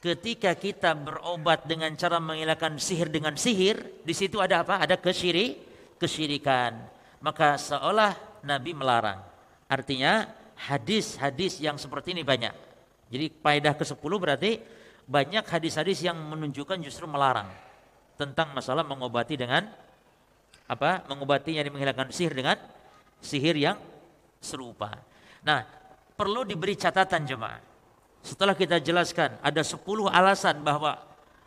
[0.00, 4.80] ketika kita berobat dengan cara menghilangkan sihir dengan sihir, di situ ada apa?
[4.80, 5.60] Ada kesyirik
[6.00, 6.74] kesyirikan.
[7.20, 8.16] Maka seolah
[8.48, 9.20] Nabi melarang.
[9.68, 10.24] Artinya
[10.56, 12.56] hadis-hadis yang seperti ini banyak.
[13.12, 14.56] Jadi faedah ke-10 berarti
[15.04, 17.69] banyak hadis-hadis yang menunjukkan justru melarang
[18.20, 19.64] tentang masalah mengobati dengan
[20.68, 21.00] apa?
[21.08, 22.60] Mengobati yang menghilangkan sihir dengan
[23.24, 23.80] sihir yang
[24.36, 24.92] serupa.
[25.40, 25.64] Nah,
[26.12, 27.64] perlu diberi catatan jemaah.
[28.20, 29.80] Setelah kita jelaskan ada 10
[30.12, 31.00] alasan bahwa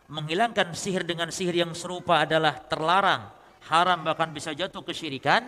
[0.09, 3.29] menghilangkan sihir dengan sihir yang serupa adalah terlarang
[3.69, 5.45] haram bahkan bisa jatuh kesyirikan,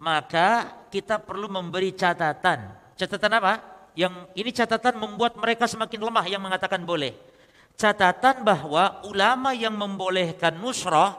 [0.00, 2.72] maka kita perlu memberi catatan.
[2.96, 3.54] Catatan apa?
[3.96, 7.16] Yang ini catatan membuat mereka semakin lemah yang mengatakan boleh.
[7.76, 11.12] Catatan bahwa ulama yang membolehkan nusrah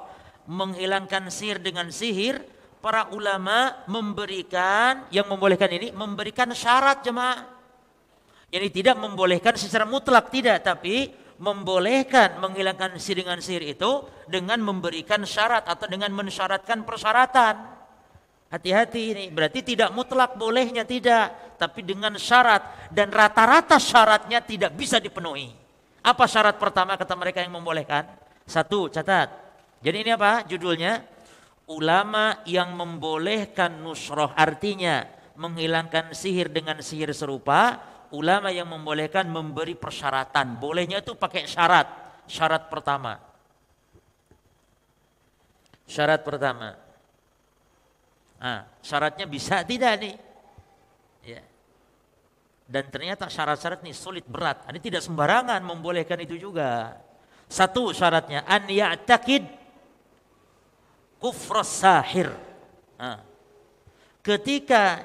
[0.50, 2.42] menghilangkan sihir dengan sihir,
[2.82, 7.46] para ulama memberikan yang membolehkan ini memberikan syarat jemaah.
[8.50, 15.22] Jadi tidak membolehkan secara mutlak tidak, tapi membolehkan menghilangkan sihir dengan sihir itu dengan memberikan
[15.30, 17.78] syarat atau dengan mensyaratkan persyaratan.
[18.50, 24.98] Hati-hati ini berarti tidak mutlak bolehnya tidak, tapi dengan syarat dan rata-rata syaratnya tidak bisa
[24.98, 25.67] dipenuhi.
[26.08, 28.08] Apa syarat pertama kata mereka yang membolehkan?
[28.48, 29.28] Satu, catat.
[29.84, 31.04] Jadi ini apa judulnya?
[31.68, 35.04] Ulama yang membolehkan nusroh artinya
[35.36, 37.84] menghilangkan sihir dengan sihir serupa
[38.16, 40.56] ulama yang membolehkan memberi persyaratan.
[40.56, 41.92] Bolehnya itu pakai syarat.
[42.24, 43.20] Syarat pertama.
[45.92, 46.72] Syarat pertama.
[48.40, 50.16] Nah, syaratnya bisa tidak nih?
[52.68, 54.68] Dan ternyata syarat-syarat ini sulit berat.
[54.68, 57.00] Ini tidak sembarangan membolehkan itu juga.
[57.48, 59.48] Satu syaratnya an ya'taqid
[61.16, 62.28] kufras sahir.
[63.00, 63.24] Nah,
[64.20, 65.00] ketika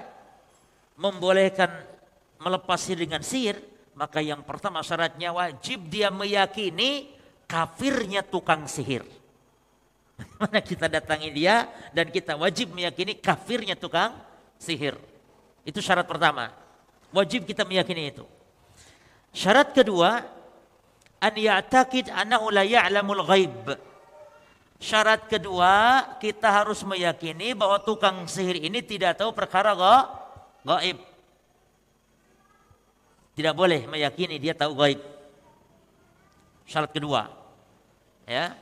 [0.98, 1.70] membolehkan
[2.42, 3.62] melepasi dengan sihir,
[3.94, 7.14] maka yang pertama syaratnya wajib dia meyakini
[7.46, 9.06] kafirnya tukang sihir.
[10.42, 14.18] Mana kita datangi dia dan kita wajib meyakini kafirnya tukang
[14.58, 14.98] sihir.
[15.62, 16.61] Itu syarat pertama.
[17.12, 18.24] Wajib kita meyakini itu.
[19.32, 20.24] Syarat kedua,
[21.20, 23.76] an ya'taqid annahu la ya'lamul ghaib.
[24.82, 29.76] Syarat kedua, kita harus meyakini bahwa tukang sihir ini tidak tahu perkara
[30.64, 30.98] gaib.
[33.32, 35.00] Tidak boleh meyakini dia tahu gaib.
[36.66, 37.28] Syarat kedua.
[38.26, 38.56] Ya.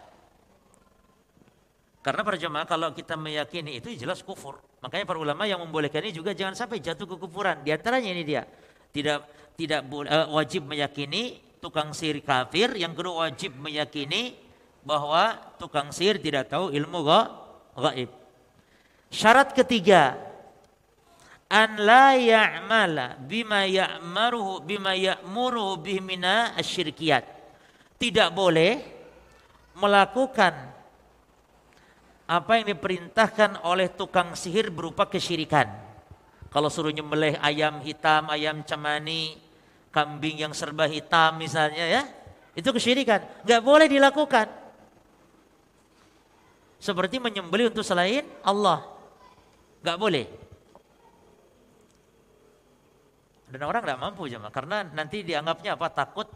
[2.01, 4.59] Karena para jemaah kalau kita meyakini itu jelas kufur.
[4.81, 7.61] Makanya para ulama yang membolehkan ini juga jangan sampai jatuh ke kufuran.
[7.61, 8.43] Di antaranya ini dia.
[8.91, 9.19] Tidak
[9.61, 14.33] tidak uh, wajib meyakini tukang sihir kafir, yang kedua wajib meyakini
[14.81, 17.05] bahwa tukang sihir tidak tahu ilmu
[17.77, 18.09] gaib.
[19.13, 20.17] Syarat ketiga,
[21.53, 27.29] an la ya'mala bima ya'maruhu bima ya'muruhu bihmina asyirkiyat.
[28.01, 28.81] Tidak boleh
[29.77, 30.57] melakukan
[32.31, 35.67] apa yang diperintahkan oleh tukang sihir berupa kesyirikan.
[36.55, 39.35] Kalau suruh nyembelih ayam hitam, ayam cemani,
[39.91, 42.03] kambing yang serba hitam misalnya ya,
[42.55, 43.43] itu kesyirikan.
[43.43, 44.47] Nggak boleh dilakukan.
[46.79, 48.87] Seperti menyembelih untuk selain Allah.
[49.83, 50.27] Nggak boleh.
[53.51, 55.91] Dan orang nggak mampu jemaah karena nanti dianggapnya apa?
[55.91, 56.31] Takut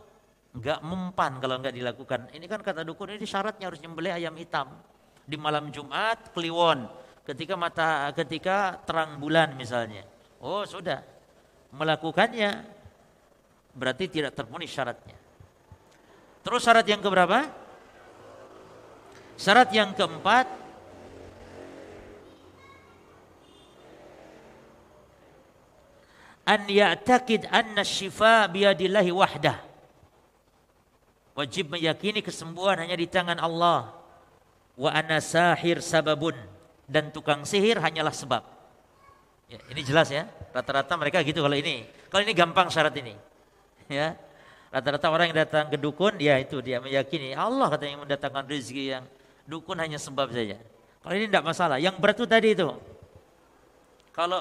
[0.59, 2.35] nggak mempan kalau nggak dilakukan.
[2.35, 4.75] Ini kan kata dukun ini syaratnya harus nyembelih ayam hitam
[5.25, 6.85] di malam Jumat Kliwon
[7.25, 10.05] ketika mata ketika terang bulan misalnya.
[10.45, 11.01] Oh, sudah.
[11.75, 12.63] Melakukannya
[13.75, 15.17] berarti tidak terpenuhi syaratnya.
[16.45, 17.49] Terus syarat yang keberapa?
[19.35, 20.47] Syarat yang keempat
[26.45, 29.59] an ya'taqid anna syifa biyadillahi wahdah.
[31.35, 34.04] Wajib meyakini kesembuhan hanya di tangan Allah.
[34.75, 36.35] Wa ana sahir sababun
[36.91, 38.43] dan tukang sihir hanyalah sebab.
[39.47, 40.27] Ya, ini jelas ya.
[40.51, 41.87] Rata-rata mereka gitu kalau ini.
[42.11, 43.15] Kalau ini gampang syarat ini.
[43.85, 44.17] Ya.
[44.73, 49.05] Rata-rata orang yang datang ke dukun, ya itu dia meyakini Allah katanya mendatangkan rezeki yang
[49.47, 50.59] dukun hanya sebab saja.
[51.05, 51.77] Kalau ini tidak masalah.
[51.77, 52.69] Yang berat itu tadi itu.
[54.11, 54.41] Kalau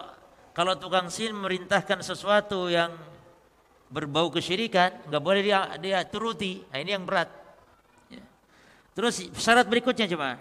[0.55, 2.95] kalau tukang sihir merintahkan sesuatu yang
[3.91, 6.63] berbau kesyirikan, nggak boleh dia dia turuti.
[6.71, 7.29] Nah, ini yang berat.
[8.93, 10.37] Terus syarat berikutnya coba.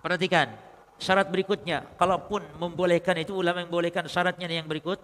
[0.00, 0.50] Perhatikan,
[0.96, 4.98] syarat berikutnya, kalaupun membolehkan itu ulama yang membolehkan syaratnya yang berikut.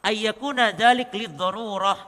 [0.00, 2.00] Ayyakuna dzalik lidharurah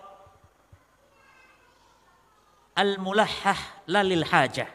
[2.73, 4.71] al-mulahhah lalil hajah.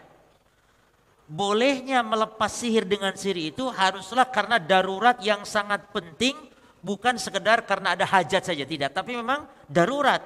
[1.28, 6.38] Bolehnya melepas sihir dengan sihir itu haruslah karena darurat yang sangat penting
[6.80, 10.24] bukan sekedar karena ada hajat saja tidak, tapi memang darurat.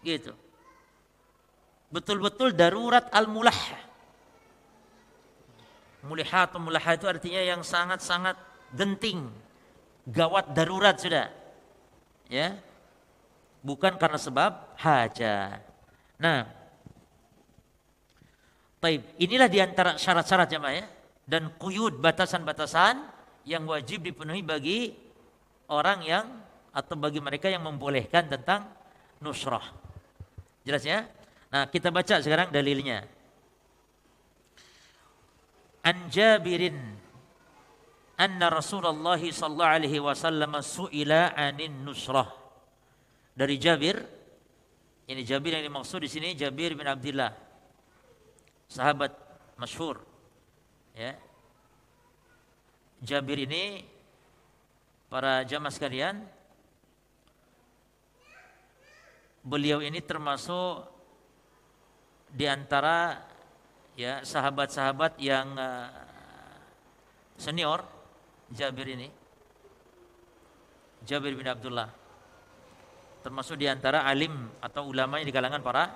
[0.00, 0.32] Gitu.
[1.92, 3.06] Betul-betul darurat
[6.02, 8.34] Mulihat atau mulaha itu artinya yang sangat-sangat
[8.74, 9.30] genting,
[10.08, 11.30] gawat darurat sudah.
[12.26, 12.58] Ya.
[13.62, 15.62] Bukan karena sebab hajat.
[16.18, 16.62] Nah,
[18.82, 19.06] Taib.
[19.14, 20.86] Inilah di antara syarat-syarat jemaah ya.
[21.22, 22.98] Dan kuyud batasan-batasan
[23.46, 24.90] yang wajib dipenuhi bagi
[25.70, 26.26] orang yang
[26.74, 28.66] atau bagi mereka yang membolehkan tentang
[29.22, 29.62] nusrah.
[30.66, 31.06] Jelas ya?
[31.52, 33.04] Nah, kita baca sekarang dalilnya.
[35.84, 36.78] An Jabirin
[38.16, 42.30] anna Rasulullah sallallahu alaihi wasallam suila anin nusrah.
[43.36, 44.00] Dari Jabir
[45.08, 47.32] ini Jabir yang dimaksud di sini Jabir bin Abdullah.
[48.70, 49.12] Sahabat
[49.60, 50.00] masyhur.
[50.96, 51.18] Ya.
[53.02, 53.84] Jabir ini
[55.10, 56.22] para jamaah sekalian
[59.42, 60.91] beliau ini termasuk
[62.32, 63.20] di antara
[63.92, 65.88] ya sahabat-sahabat yang uh,
[67.36, 67.84] senior
[68.48, 69.08] Jabir ini
[71.04, 71.92] Jabir bin Abdullah
[73.20, 75.94] termasuk di antara alim atau ulama di kalangan para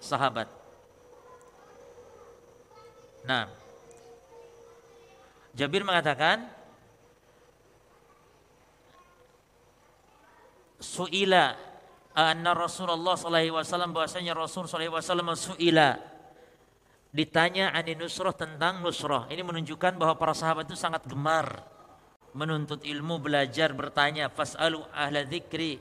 [0.00, 0.48] sahabat.
[3.26, 3.50] Nah,
[5.52, 6.48] Jabir mengatakan
[10.76, 11.65] Suila
[12.16, 16.00] anna Rasulullah sallallahu alaihi wasallam bahwasanya Rasul sallallahu alaihi wasallam suila
[17.12, 19.28] ditanya ani nusroh tentang nusroh.
[19.28, 21.64] Ini menunjukkan bahwa para sahabat itu sangat gemar
[22.36, 24.28] menuntut ilmu, belajar, bertanya.
[24.28, 25.80] Fas'alu ahla dzikri.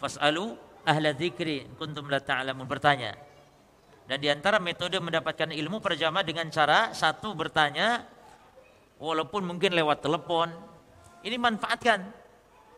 [0.00, 0.56] Fas'alu
[0.88, 3.12] ahla dzikri kuntum la ta'lamun bertanya.
[4.08, 8.02] Dan di antara metode mendapatkan ilmu perjamaah dengan cara satu bertanya
[8.96, 10.48] walaupun mungkin lewat telepon.
[11.20, 12.19] Ini manfaatkan.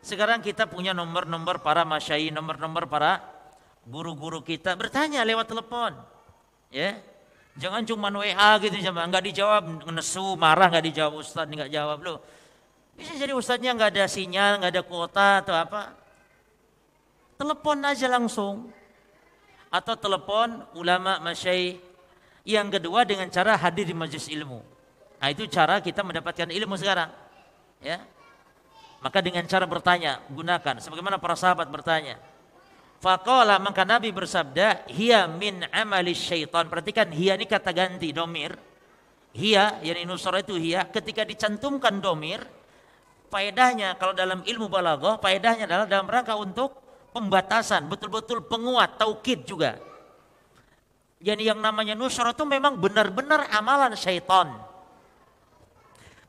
[0.02, 3.22] Sekarang kita punya nomor-nomor para masyai, nomor-nomor para
[3.86, 5.94] guru-guru kita bertanya lewat telepon.
[6.74, 6.98] Ya,
[7.52, 12.14] Jangan cuma WA gitu sama nggak dijawab nesu marah nggak dijawab ustad nggak jawab lo.
[12.96, 15.92] Bisa jadi ustadnya nggak ada sinyal nggak ada kuota atau apa.
[17.36, 18.72] Telepon aja langsung
[19.68, 21.76] atau telepon ulama masyai.
[22.42, 24.64] Yang kedua dengan cara hadir di majelis ilmu.
[25.20, 27.12] Nah itu cara kita mendapatkan ilmu sekarang.
[27.84, 28.02] Ya.
[29.02, 32.22] Maka dengan cara bertanya gunakan sebagaimana para sahabat bertanya.
[33.02, 38.54] Faqala maka Nabi bersabda, "Hiya min amali syaitan." Perhatikan hiya ini kata ganti domir.
[39.34, 42.46] Hiya yang nusra itu hiya ketika dicantumkan domir,
[43.26, 46.78] faedahnya kalau dalam ilmu balaghah, faedahnya adalah dalam rangka untuk
[47.10, 49.82] pembatasan, betul-betul penguat, taukid juga.
[51.18, 54.62] Jadi yang namanya nusra itu memang benar-benar amalan syaitan.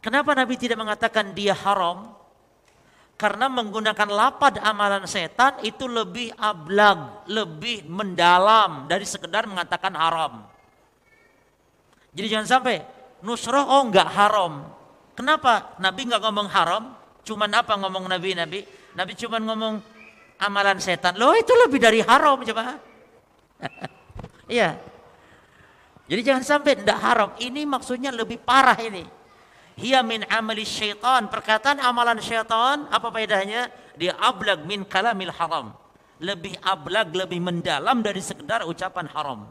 [0.01, 2.22] Kenapa Nabi tidak mengatakan dia haram?
[3.23, 10.43] Karena menggunakan lapad amalan setan itu lebih ablag, lebih mendalam dari sekedar mengatakan haram.
[12.11, 12.83] Jadi jangan sampai
[13.23, 14.67] nusroh oh enggak haram.
[15.15, 16.83] Kenapa Nabi enggak ngomong haram?
[17.23, 18.59] Cuman apa ngomong Nabi Nabi?
[18.91, 19.73] Nabi cuman ngomong
[20.43, 21.15] amalan setan.
[21.15, 22.75] Loh itu lebih dari haram coba.
[24.51, 24.75] Iya.
[26.11, 27.31] Jadi jangan sampai tidak haram.
[27.39, 29.07] Ini maksudnya lebih parah ini.
[29.77, 31.25] Hiya min amali syaitan.
[31.29, 33.69] Perkataan amalan syaitan apa faedahnya?
[33.97, 35.73] Dia ablag min kalamil haram.
[36.21, 39.49] Lebih ablag, lebih mendalam dari sekedar ucapan haram.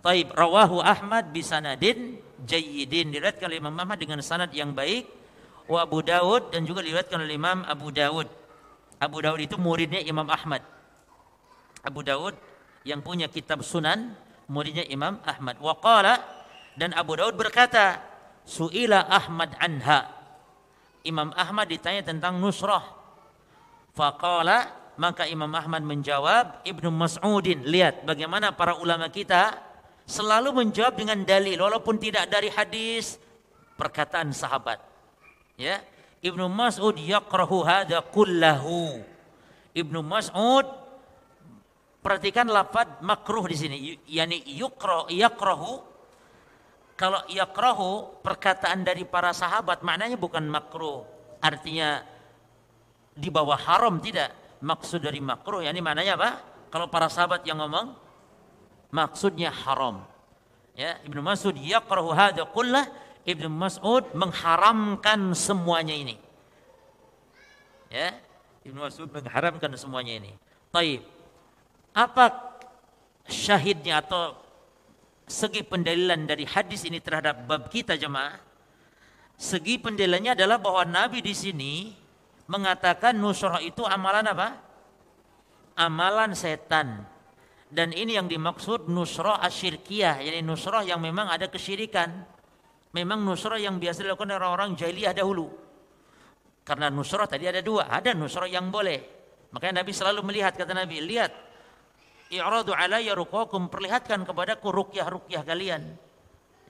[0.00, 5.10] Taib rawahu Ahmad bisanadin jayyidin diriwayatkan oleh Imam Ahmad dengan sanad yang baik
[5.66, 8.30] wa Abu Dawud dan juga diriwayatkan oleh Imam Abu Dawud.
[9.02, 10.62] Abu Dawud itu muridnya Imam Ahmad.
[11.82, 12.38] Abu Dawud
[12.86, 14.14] yang punya kitab Sunan
[14.46, 15.58] muridnya Imam Ahmad.
[15.58, 16.22] Wa qala
[16.78, 17.98] dan Abu Dawud berkata,
[18.46, 20.06] Su'ila Ahmad anha.
[21.02, 22.82] Imam Ahmad ditanya tentang nusrah.
[23.90, 27.66] Faqala maka Imam Ahmad menjawab Ibnu Mas'udin.
[27.66, 29.58] Lihat bagaimana para ulama kita
[30.06, 33.18] selalu menjawab dengan dalil walaupun tidak dari hadis
[33.74, 34.78] perkataan sahabat.
[35.58, 35.82] Ya.
[36.22, 39.02] Ibnu Mas'ud yaqrahu hadza kullahu.
[39.76, 40.64] Ibnu Mas'ud
[42.00, 45.95] perhatikan lafaz makruh di sini yani yukra yakrahu
[46.96, 51.04] kalau yakrahu perkataan dari para sahabat maknanya bukan makruh
[51.44, 52.02] artinya
[53.12, 56.30] di bawah haram tidak maksud dari makruh yani maknanya apa
[56.72, 58.06] kalau para sahabat yang ngomong
[58.90, 60.04] maksudnya haram.
[60.76, 62.84] Ya, Ibnu Mas'ud yaqrahu hadza kullah,
[63.24, 66.16] Ibnu Mas'ud mengharamkan semuanya ini.
[67.88, 68.12] Ya,
[68.66, 70.32] Ibnu Mas'ud mengharamkan semuanya ini.
[70.68, 71.00] Taib.
[71.96, 72.28] Apa
[73.24, 74.36] syahidnya atau
[75.26, 78.38] segi pendalilan dari hadis ini terhadap bab kita jemaah?
[79.36, 81.92] Segi pendalilannya adalah bahwa Nabi di sini
[82.48, 84.48] mengatakan nusrah itu amalan apa?
[85.76, 87.04] Amalan setan
[87.66, 92.22] dan ini yang dimaksud nusrah asyirkiyah, yakni nusrah yang memang ada kesyirikan.
[92.94, 95.50] Memang nusrah yang biasa dilakukan orang-orang jahiliyah dahulu.
[96.62, 99.02] Karena nusrah tadi ada dua, ada nusrah yang boleh.
[99.50, 101.30] Makanya Nabi selalu melihat kata Nabi, lihat
[102.30, 105.82] i'radu alayya ruqakum perlihatkan kepadaku ruqyah-ruqyah kalian.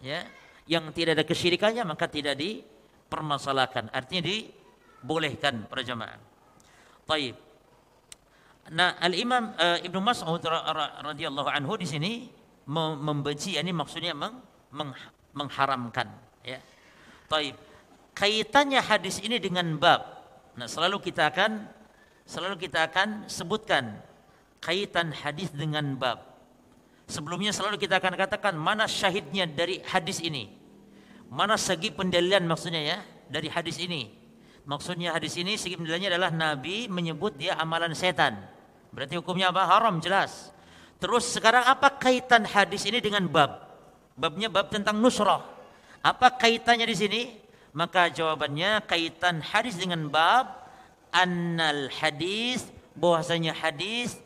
[0.04, 0.28] Ya,
[0.68, 3.88] yang tidak ada kesyirikannya maka tidak dipermasalahkan.
[3.94, 6.20] Artinya dibolehkan para jamaah.
[7.06, 7.36] Taib.
[8.74, 12.12] Nah, Al-Imam uh, Ibnu Mas'ud radhiyallahu anhu di sini
[12.66, 14.42] membenci ini maksudnya meng,
[14.74, 14.90] meng,
[15.38, 16.10] mengharamkan
[16.42, 16.58] ya.
[17.30, 17.54] Taib.
[18.16, 20.02] Kaitannya hadis ini dengan bab.
[20.56, 21.68] Nah, selalu kita akan
[22.26, 24.02] selalu kita akan sebutkan
[24.60, 26.22] kaitan hadis dengan bab.
[27.06, 30.50] Sebelumnya selalu kita akan katakan mana syahidnya dari hadis ini.
[31.30, 32.98] Mana segi pendalilan maksudnya ya
[33.30, 34.10] dari hadis ini.
[34.66, 38.34] Maksudnya hadis ini segi pendalilannya adalah Nabi menyebut dia amalan setan.
[38.90, 39.62] Berarti hukumnya apa?
[39.70, 40.50] Haram jelas.
[40.98, 43.62] Terus sekarang apa kaitan hadis ini dengan bab?
[44.18, 45.44] Babnya bab tentang nusrah.
[46.02, 47.22] Apa kaitannya di sini?
[47.76, 50.66] Maka jawabannya kaitan hadis dengan bab
[51.12, 52.66] annal hadis
[52.96, 54.16] bahwasanya hadis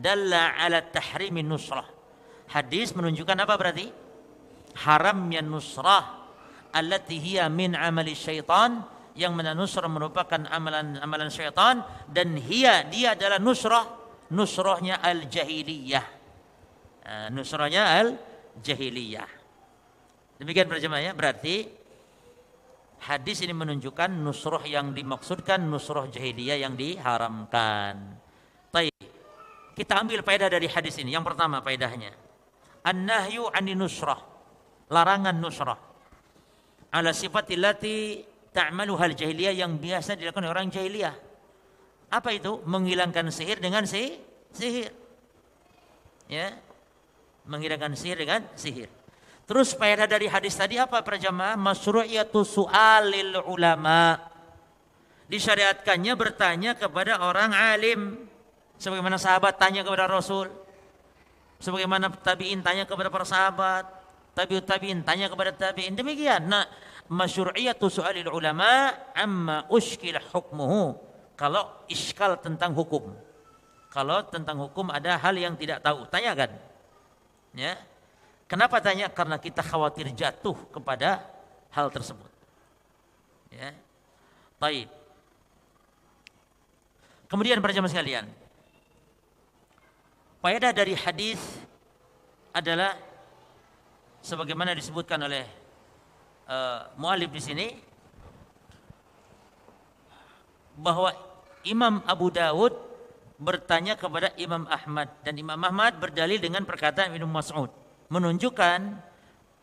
[0.00, 1.84] dalla ala tahrimin nusrah.
[2.50, 3.86] Hadis menunjukkan apa berarti?
[4.80, 6.24] Haramnya nusrah
[6.72, 8.80] allati hiya min amali syaitan
[9.18, 13.84] yang mana nusrah merupakan amalan-amalan syaitan dan hiya dia adalah nusrah
[14.32, 16.06] nusrohnya al-jahiliyah.
[17.04, 19.30] Nah, nusrohnya al-jahiliyah.
[20.40, 21.12] Demikian berjemaah ya.
[21.12, 21.68] Berarti
[23.04, 28.16] hadis ini menunjukkan nusroh yang dimaksudkan nusroh jahiliyah yang diharamkan.
[28.70, 29.09] Baik.
[29.80, 31.16] Kita ambil faedah dari hadis ini.
[31.16, 32.12] Yang pertama faedahnya.
[32.84, 34.20] An-nahyu ani nusrah.
[34.92, 35.80] Larangan nusrah.
[36.92, 38.20] Ala sifatillati
[38.52, 41.30] ta'maluhal jahiliyah yang biasa dilakukan orang jahiliyah
[42.10, 42.58] apa itu?
[42.66, 44.18] Menghilangkan sihir dengan si
[44.50, 44.90] sihir.
[46.26, 46.58] Ya.
[47.46, 48.90] Menghilangkan sihir dengan sihir.
[49.46, 51.54] Terus faedah dari hadis tadi apa para jamaah?
[51.54, 54.18] Masyru'iyatu su'alil ulama.
[55.30, 58.29] Disyariatkannya bertanya kepada orang alim.
[58.80, 60.48] Sebagaimana sahabat tanya kepada Rasul.
[61.60, 63.84] Sebagaimana tabi'in tanya kepada para sahabat.
[64.32, 65.92] Tabi'ut tabi'in tanya kepada tabi'in.
[65.92, 66.48] Demikian.
[66.48, 66.64] Nah,
[67.12, 70.96] masyru'iyatu su'alil ulama amma ushkil hukmuhu
[71.36, 73.12] kalau iskal tentang hukum.
[73.90, 76.56] Kalau tentang hukum ada hal yang tidak tahu, tanyakan.
[77.52, 77.74] Ya.
[78.46, 79.10] Kenapa tanya?
[79.10, 81.26] Karena kita khawatir jatuh kepada
[81.74, 82.30] hal tersebut.
[83.50, 83.74] Ya.
[84.62, 84.86] Baik.
[87.26, 88.30] Kemudian para jemaah sekalian,
[90.40, 91.40] faedah dari hadis
[92.50, 92.96] adalah
[94.24, 95.44] sebagaimana disebutkan oleh
[96.48, 97.66] uh, mualif di sini
[100.80, 101.12] bahwa
[101.64, 102.72] Imam Abu Dawud
[103.40, 107.68] bertanya kepada Imam Ahmad dan Imam Ahmad berdalil dengan perkataan Ibnu Mas'ud
[108.08, 108.80] menunjukkan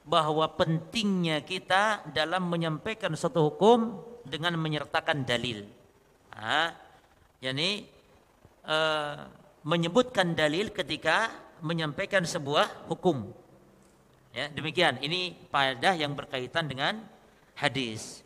[0.07, 5.67] bahwa pentingnya kita dalam menyampaikan satu hukum dengan menyertakan dalil.
[6.31, 6.71] Ah,
[7.43, 7.91] yakni
[8.63, 9.27] uh,
[9.67, 11.27] menyebutkan dalil ketika
[11.59, 13.27] menyampaikan sebuah hukum.
[14.31, 14.95] Ya, demikian.
[15.03, 17.03] Ini pada yang berkaitan dengan
[17.51, 18.23] hadis.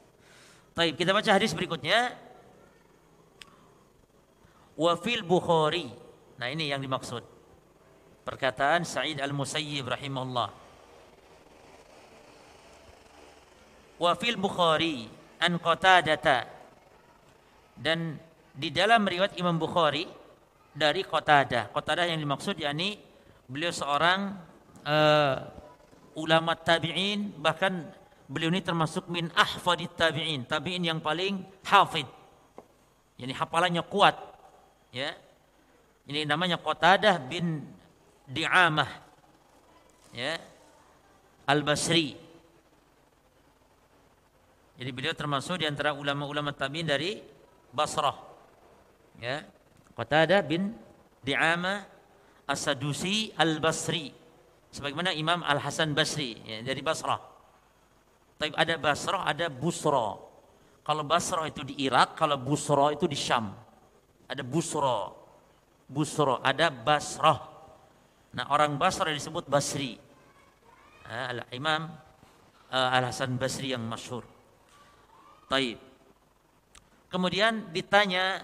[0.77, 2.13] Baik, kita baca hadis berikutnya.
[4.77, 5.89] Wa fil Bukhari.
[6.37, 7.25] Nah, ini yang dimaksud.
[8.21, 10.49] Perkataan Sa'id Al-Musayyib rahimahullah.
[13.97, 15.09] Wa fil Bukhari
[15.41, 16.45] an Qatadata.
[17.73, 18.13] Dan
[18.53, 20.20] di dalam riwayat Imam Bukhari
[20.71, 21.71] dari Qatadah.
[21.71, 22.99] Qatadah yang dimaksud yakni
[23.47, 24.39] beliau seorang
[24.87, 25.35] uh,
[26.15, 27.91] ulama tabi'in bahkan
[28.31, 32.07] beliau ini termasuk min ahfadit tabi'in, tabi'in yang paling hafid.
[33.19, 34.15] Yani hafalannya kuat.
[34.95, 35.13] Ya.
[36.07, 37.63] Ini namanya Qatadah bin
[38.25, 38.89] Di'amah.
[40.15, 40.39] Ya.
[41.45, 42.15] Al-Basri.
[44.81, 47.21] Jadi beliau termasuk di antara ulama-ulama tabi'in dari
[47.69, 48.17] Basrah.
[49.21, 49.45] Ya.
[49.93, 50.73] Qatadah bin
[51.21, 51.85] Di'amah
[52.47, 54.11] As-Sadusi Al-Basri
[54.71, 57.19] sebagaimana Imam Al Hasan Basri ya, dari Basrah.
[58.39, 60.17] Tapi ada Basrah, ada Busra.
[60.81, 63.53] Kalau Basrah itu di Irak, kalau Busra itu di Syam.
[64.25, 65.13] Ada Busra.
[65.85, 67.39] Busra, ada Basrah.
[68.33, 69.99] Nah, orang Basrah disebut Basri.
[71.05, 71.91] Al Imam
[72.71, 74.23] uh, Al Hasan Basri yang masyhur.
[75.51, 75.77] Taib.
[77.11, 78.39] Kemudian ditanya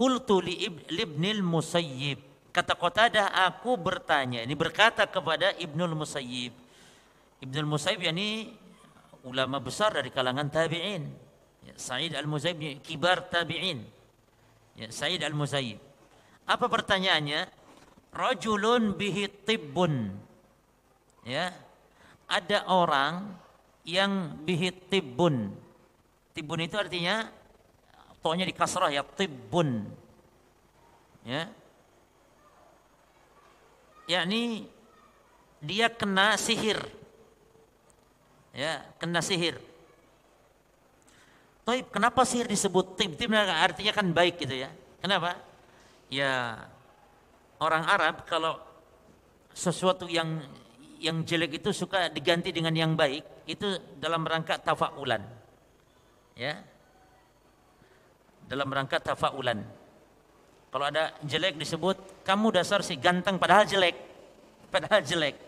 [0.00, 6.50] Qultu li ibnil Musayyib Kata Qatadah, aku bertanya, ini berkata kepada Ibnul Musayyib.
[7.46, 8.50] Ibnul Musayyib ini
[9.22, 11.06] ulama besar dari kalangan tabi'in.
[11.62, 13.86] Ya, Sa'id Al-Musayyib kibar tabi'in.
[14.74, 15.78] Ya, Sa'id Al-Musayyib.
[16.42, 17.46] Apa pertanyaannya?
[18.10, 20.10] Rajulun bihi tibbun.
[21.22, 21.54] Ya.
[22.26, 23.30] Ada orang
[23.86, 25.54] yang bihi tibbun.
[26.34, 27.30] Tibbun itu artinya
[28.20, 29.84] tohnya di kasrah ya tibbun.
[31.24, 31.50] Ya
[34.10, 34.66] yakni
[35.62, 36.82] dia kena sihir.
[38.50, 39.54] Ya, kena sihir.
[41.62, 43.14] Taib, kenapa sihir disebut tib?
[43.14, 44.74] Tib artinya kan baik gitu ya.
[44.98, 45.38] Kenapa?
[46.10, 46.66] Ya
[47.62, 48.58] orang Arab kalau
[49.54, 50.42] sesuatu yang
[50.98, 55.22] yang jelek itu suka diganti dengan yang baik, itu dalam rangka tafaulan.
[56.34, 56.60] Ya.
[58.50, 59.62] Dalam rangka tafaulan.
[60.74, 63.94] Kalau ada jelek disebut kamu dasar si ganteng padahal jelek.
[64.74, 65.38] Padahal jelek.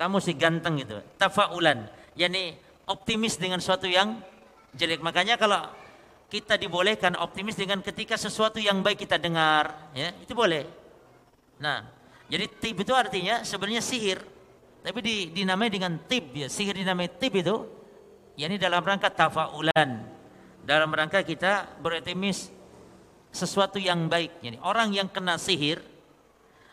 [0.00, 0.96] Kamu si ganteng gitu.
[1.20, 1.88] Tafaulan.
[2.16, 2.56] Yani
[2.88, 4.16] optimis dengan sesuatu yang
[4.72, 5.04] jelek.
[5.04, 5.60] Makanya kalau
[6.32, 10.64] kita dibolehkan optimis dengan ketika sesuatu yang baik kita dengar, ya, itu boleh.
[11.60, 11.84] Nah,
[12.28, 14.20] jadi tib itu artinya sebenarnya sihir.
[14.84, 16.48] Tapi di, dinamai dengan tib ya.
[16.48, 17.56] Sihir dinamai tib itu
[18.36, 20.15] yakni dalam rangka tafaulan.
[20.66, 22.50] Dalam rangka kita beroptimis
[23.30, 24.42] sesuatu yang baik.
[24.42, 25.78] Jadi orang yang kena sihir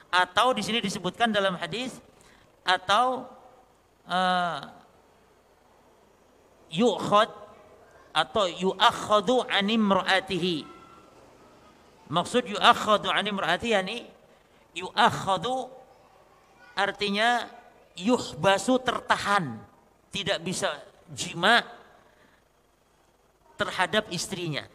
[0.10, 2.02] atau di sini disebutkan dalam hadis
[2.66, 3.30] atau
[4.10, 4.60] uh,
[8.14, 10.66] atau yu'akhadu animra'atihi.
[12.10, 14.10] Maksud yu'akhadu animra'atihi yani
[14.74, 15.70] yu'akhadu
[16.74, 17.46] artinya
[17.94, 19.62] yuhbasu tertahan,
[20.10, 20.82] tidak bisa
[21.14, 21.62] jima
[23.64, 24.68] terhadap istrinya.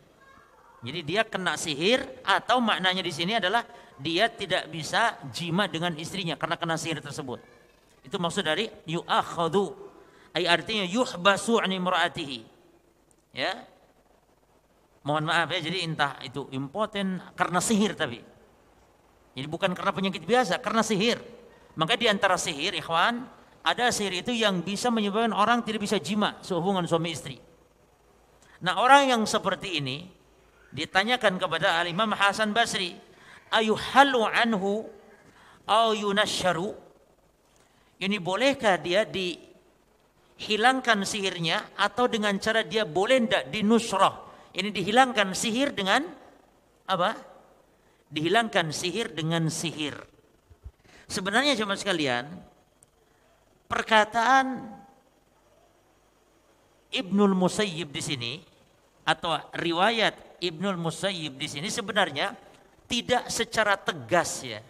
[0.80, 3.66] Jadi dia kena sihir atau maknanya di sini adalah
[3.98, 7.42] dia tidak bisa jima dengan istrinya karena kena sihir tersebut.
[8.06, 9.74] Itu maksud dari yu'akhadhu.
[10.32, 12.40] Ay artinya yuhbasu an imraatihi.
[13.34, 13.66] Ya.
[15.02, 18.20] Mohon maaf ya, jadi entah itu impoten karena sihir tapi.
[19.34, 21.22] Jadi bukan karena penyakit biasa, karena sihir.
[21.78, 23.22] Maka di antara sihir, ikhwan,
[23.62, 27.38] ada sihir itu yang bisa menyebabkan orang tidak bisa jima sehubungan suami istri.
[28.58, 30.02] Nah orang yang seperti ini,
[30.74, 32.98] ditanyakan kepada Al-Imam Hasan Basri,
[33.54, 34.82] ayuhalu anhu
[35.68, 36.74] au yunasyaru?
[37.98, 44.14] Ini bolehkah dia dihilangkan sihirnya atau dengan cara dia boleh tidak dinusrah?
[44.54, 46.06] Ini dihilangkan sihir dengan
[46.86, 47.14] apa?
[48.10, 49.98] Dihilangkan sihir dengan sihir.
[51.08, 52.26] Sebenarnya cuma sekalian,
[53.68, 54.77] perkataan
[56.88, 58.32] Ibnul Musayyib di sini
[59.04, 62.32] atau riwayat Ibnul Musayyib di sini sebenarnya
[62.88, 64.60] tidak secara tegas ya.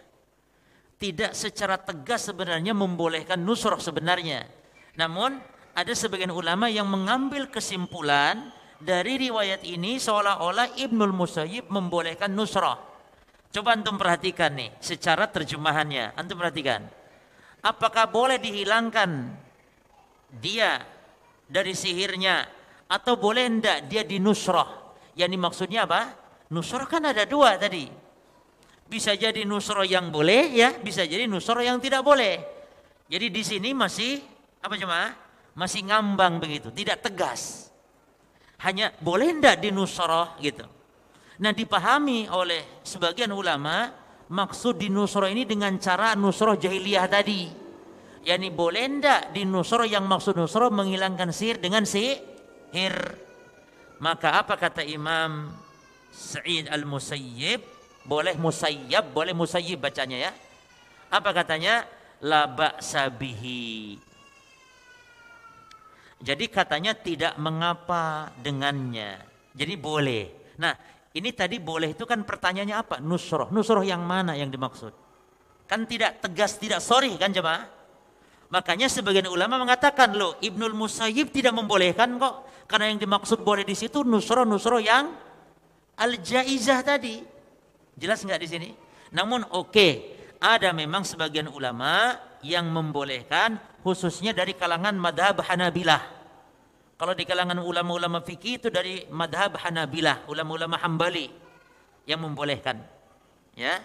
[0.99, 4.43] Tidak secara tegas sebenarnya membolehkan nusroh sebenarnya.
[4.99, 5.39] Namun
[5.71, 8.51] ada sebagian ulama yang mengambil kesimpulan
[8.83, 12.75] dari riwayat ini seolah-olah Ibnul Musayyib membolehkan nusroh.
[13.49, 16.19] Coba antum perhatikan nih secara terjemahannya.
[16.19, 16.83] Antum perhatikan.
[17.63, 19.35] Apakah boleh dihilangkan
[20.43, 20.83] dia
[21.49, 22.45] dari sihirnya
[22.89, 24.65] Atau boleh enggak dia dinusrah?
[25.13, 26.09] Yang maksudnya apa?
[26.49, 27.85] Nusrah kan ada dua tadi.
[28.89, 32.41] Bisa jadi nusrah yang boleh ya, bisa jadi nusrah yang tidak boleh.
[33.05, 34.17] Jadi di sini masih
[34.57, 35.13] apa cuma?
[35.53, 37.69] Masih ngambang begitu, tidak tegas.
[38.65, 40.65] Hanya boleh enggak dinusrah gitu.
[41.39, 43.93] Nah dipahami oleh sebagian ulama
[44.33, 47.68] maksud dinusrah ini dengan cara nusrah jahiliyah tadi.
[48.27, 52.95] Yani boleh enggak dinusrah yang maksud nusrah menghilangkan sihir dengan sihir.
[53.99, 55.51] Maka apa kata Imam
[56.11, 57.61] Sa'id al-Musayyib?
[58.03, 60.31] Boleh musayyab boleh musayyib bacanya ya.
[61.13, 61.85] Apa katanya?
[62.19, 64.09] La ba'sabihi
[66.19, 69.23] jadi katanya tidak mengapa dengannya.
[69.55, 70.51] Jadi boleh.
[70.59, 70.75] Nah
[71.15, 72.95] ini tadi boleh itu kan pertanyaannya apa?
[72.99, 74.91] Nusroh nusroh yang mana yang dimaksud?
[75.63, 77.78] Kan tidak tegas tidak sorry kan jemaah
[78.49, 83.73] makanya sebagian ulama mengatakan loh Ibnul Musayyib tidak membolehkan kok karena yang dimaksud boleh di
[83.73, 85.09] situ nusroh yang
[85.97, 87.21] al-jaizah tadi.
[87.97, 88.69] Jelas nggak di sini?
[89.11, 89.91] Namun oke, okay,
[90.39, 96.19] ada memang sebagian ulama yang membolehkan khususnya dari kalangan madhab Hanabilah.
[96.99, 101.31] Kalau di kalangan ulama-ulama fikih itu dari madhab Hanabilah, ulama-ulama Hambali
[102.03, 102.79] yang membolehkan.
[103.55, 103.79] Ya,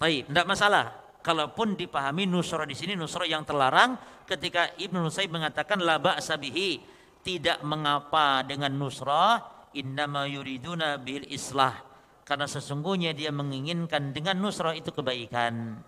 [0.00, 1.03] baik, tidak masalah.
[1.24, 3.96] Kalaupun dipahami nusra di sini nusra yang terlarang,
[4.28, 6.84] ketika Ibnu Nusaib mengatakan laba sabihi
[7.24, 9.40] tidak mengapa dengan nusra
[9.72, 11.80] innama yuriduna bil islah.
[12.28, 15.80] Karena sesungguhnya dia menginginkan dengan nusrah itu kebaikan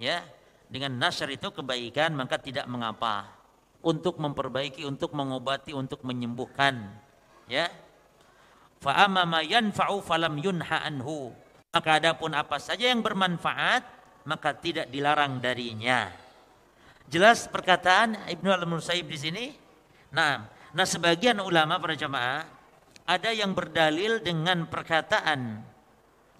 [0.00, 0.24] ya.
[0.68, 3.28] Dengan nasr itu kebaikan maka tidak mengapa.
[3.84, 6.96] Untuk memperbaiki untuk mengobati untuk menyembuhkan
[7.44, 7.68] ya.
[8.80, 11.32] Fa amma ma yanfa'u falam yunha anhu.
[11.72, 13.97] Maka adapun apa saja yang bermanfaat
[14.28, 16.12] maka tidak dilarang darinya
[17.08, 19.44] jelas perkataan Ibnu Al-Musayyib di sini
[20.12, 20.44] nah
[20.76, 22.44] nah sebagian ulama para jamaah
[23.08, 25.64] ada yang berdalil dengan perkataan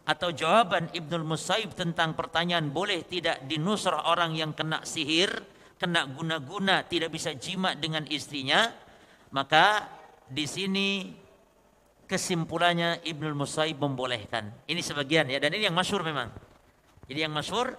[0.08, 5.28] atau jawaban Ibnul Musaib tentang pertanyaan boleh tidak dinusrah orang yang kena sihir,
[5.76, 8.72] kena guna-guna, tidak bisa jima dengan istrinya,
[9.36, 9.84] maka
[10.24, 11.12] di sini
[12.08, 14.48] kesimpulannya Ibnul Musaib membolehkan.
[14.64, 16.32] Ini sebagian ya dan ini yang masyur memang.
[17.08, 17.72] Jadi yang masyur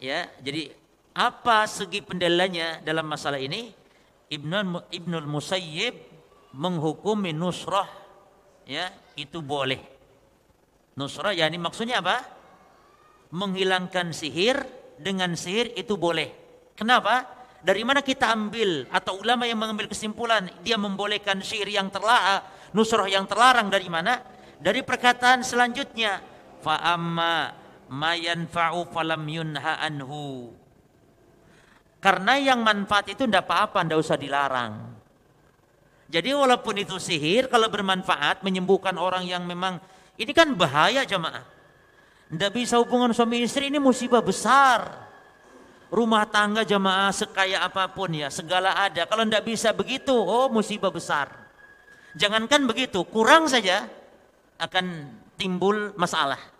[0.00, 0.72] ya, jadi
[1.12, 3.76] apa segi pendalilannya dalam masalah ini?
[4.28, 5.96] Ibnul Ibnul Musayyib
[6.56, 7.88] menghukumi nusrah
[8.64, 9.80] ya itu boleh.
[10.96, 12.24] Nusrah ya ini maksudnya apa?
[13.32, 14.64] Menghilangkan sihir
[14.96, 16.32] dengan sihir itu boleh.
[16.72, 17.24] Kenapa?
[17.58, 23.10] Dari mana kita ambil atau ulama yang mengambil kesimpulan dia membolehkan sihir yang terlarang, nusrah
[23.10, 24.22] yang terlarang dari mana?
[24.58, 26.22] Dari perkataan selanjutnya,
[26.62, 27.50] fa amma
[27.88, 30.52] mayanfa'u falam yunha anhu.
[31.98, 34.72] Karena yang manfaat itu tidak apa-apa, tidak usah dilarang.
[36.08, 39.82] Jadi walaupun itu sihir, kalau bermanfaat menyembuhkan orang yang memang
[40.16, 41.44] ini kan bahaya jamaah.
[42.28, 45.08] Tidak bisa hubungan suami istri ini musibah besar.
[45.88, 49.08] Rumah tangga jamaah sekaya apa pun ya, segala ada.
[49.08, 51.32] Kalau tidak bisa begitu, oh musibah besar.
[52.12, 53.88] Jangankan begitu, kurang saja
[54.60, 55.08] akan
[55.40, 56.57] timbul masalah.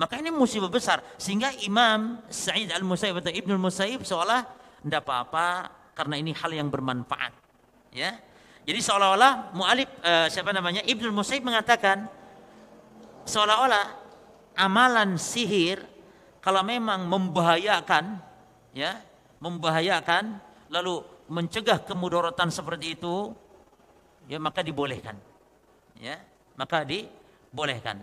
[0.00, 1.04] Maka ini musibah besar.
[1.20, 4.48] Sehingga Imam Sa'id al-Musayyib atau Ibnul Musayyib seolah
[4.80, 7.36] tidak apa-apa karena ini hal yang bermanfaat.
[7.92, 8.16] Ya.
[8.64, 12.08] Jadi seolah-olah mu'alif uh, siapa namanya Ibnu Musaib mengatakan
[13.28, 13.98] seolah-olah
[14.56, 15.84] amalan sihir
[16.40, 18.20] kalau memang membahayakan
[18.72, 19.00] ya,
[19.40, 20.40] membahayakan
[20.72, 23.36] lalu mencegah kemudaratan seperti itu
[24.30, 25.18] ya maka dibolehkan.
[26.00, 26.16] Ya,
[26.56, 28.00] maka dibolehkan.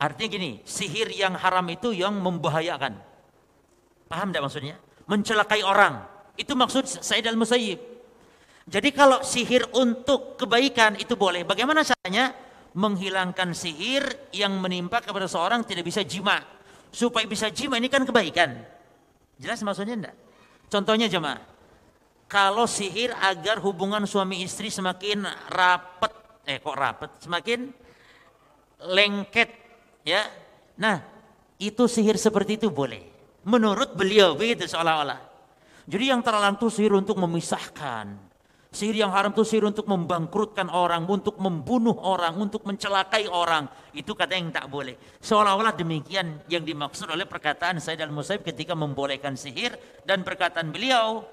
[0.00, 2.96] Artinya gini, sihir yang haram itu yang membahayakan.
[4.08, 4.76] Paham tidak maksudnya?
[5.04, 6.00] Mencelakai orang.
[6.40, 7.78] Itu maksud Said al-Musayyib.
[8.64, 11.44] Jadi kalau sihir untuk kebaikan itu boleh.
[11.44, 12.32] Bagaimana caranya?
[12.70, 16.40] Menghilangkan sihir yang menimpa kepada seorang tidak bisa jima.
[16.88, 18.56] Supaya bisa jima ini kan kebaikan.
[19.36, 20.16] Jelas maksudnya enggak?
[20.70, 21.42] Contohnya jemaah.
[22.30, 26.14] Kalau sihir agar hubungan suami istri semakin rapat,
[26.46, 27.74] eh kok rapat, semakin
[28.86, 29.50] lengket,
[30.06, 30.28] ya.
[30.80, 31.02] Nah,
[31.60, 33.04] itu sihir seperti itu boleh.
[33.44, 35.20] Menurut beliau begitu seolah-olah.
[35.90, 38.30] Jadi yang terlarang itu sihir untuk memisahkan,
[38.70, 43.66] Sihir yang haram itu sihir untuk membangkrutkan orang, untuk membunuh orang, untuk mencelakai orang.
[43.90, 44.94] Itu kata yang tak boleh.
[45.18, 49.74] Seolah-olah demikian yang dimaksud oleh perkataan Said al-Musaib ketika membolehkan sihir
[50.06, 51.26] dan perkataan beliau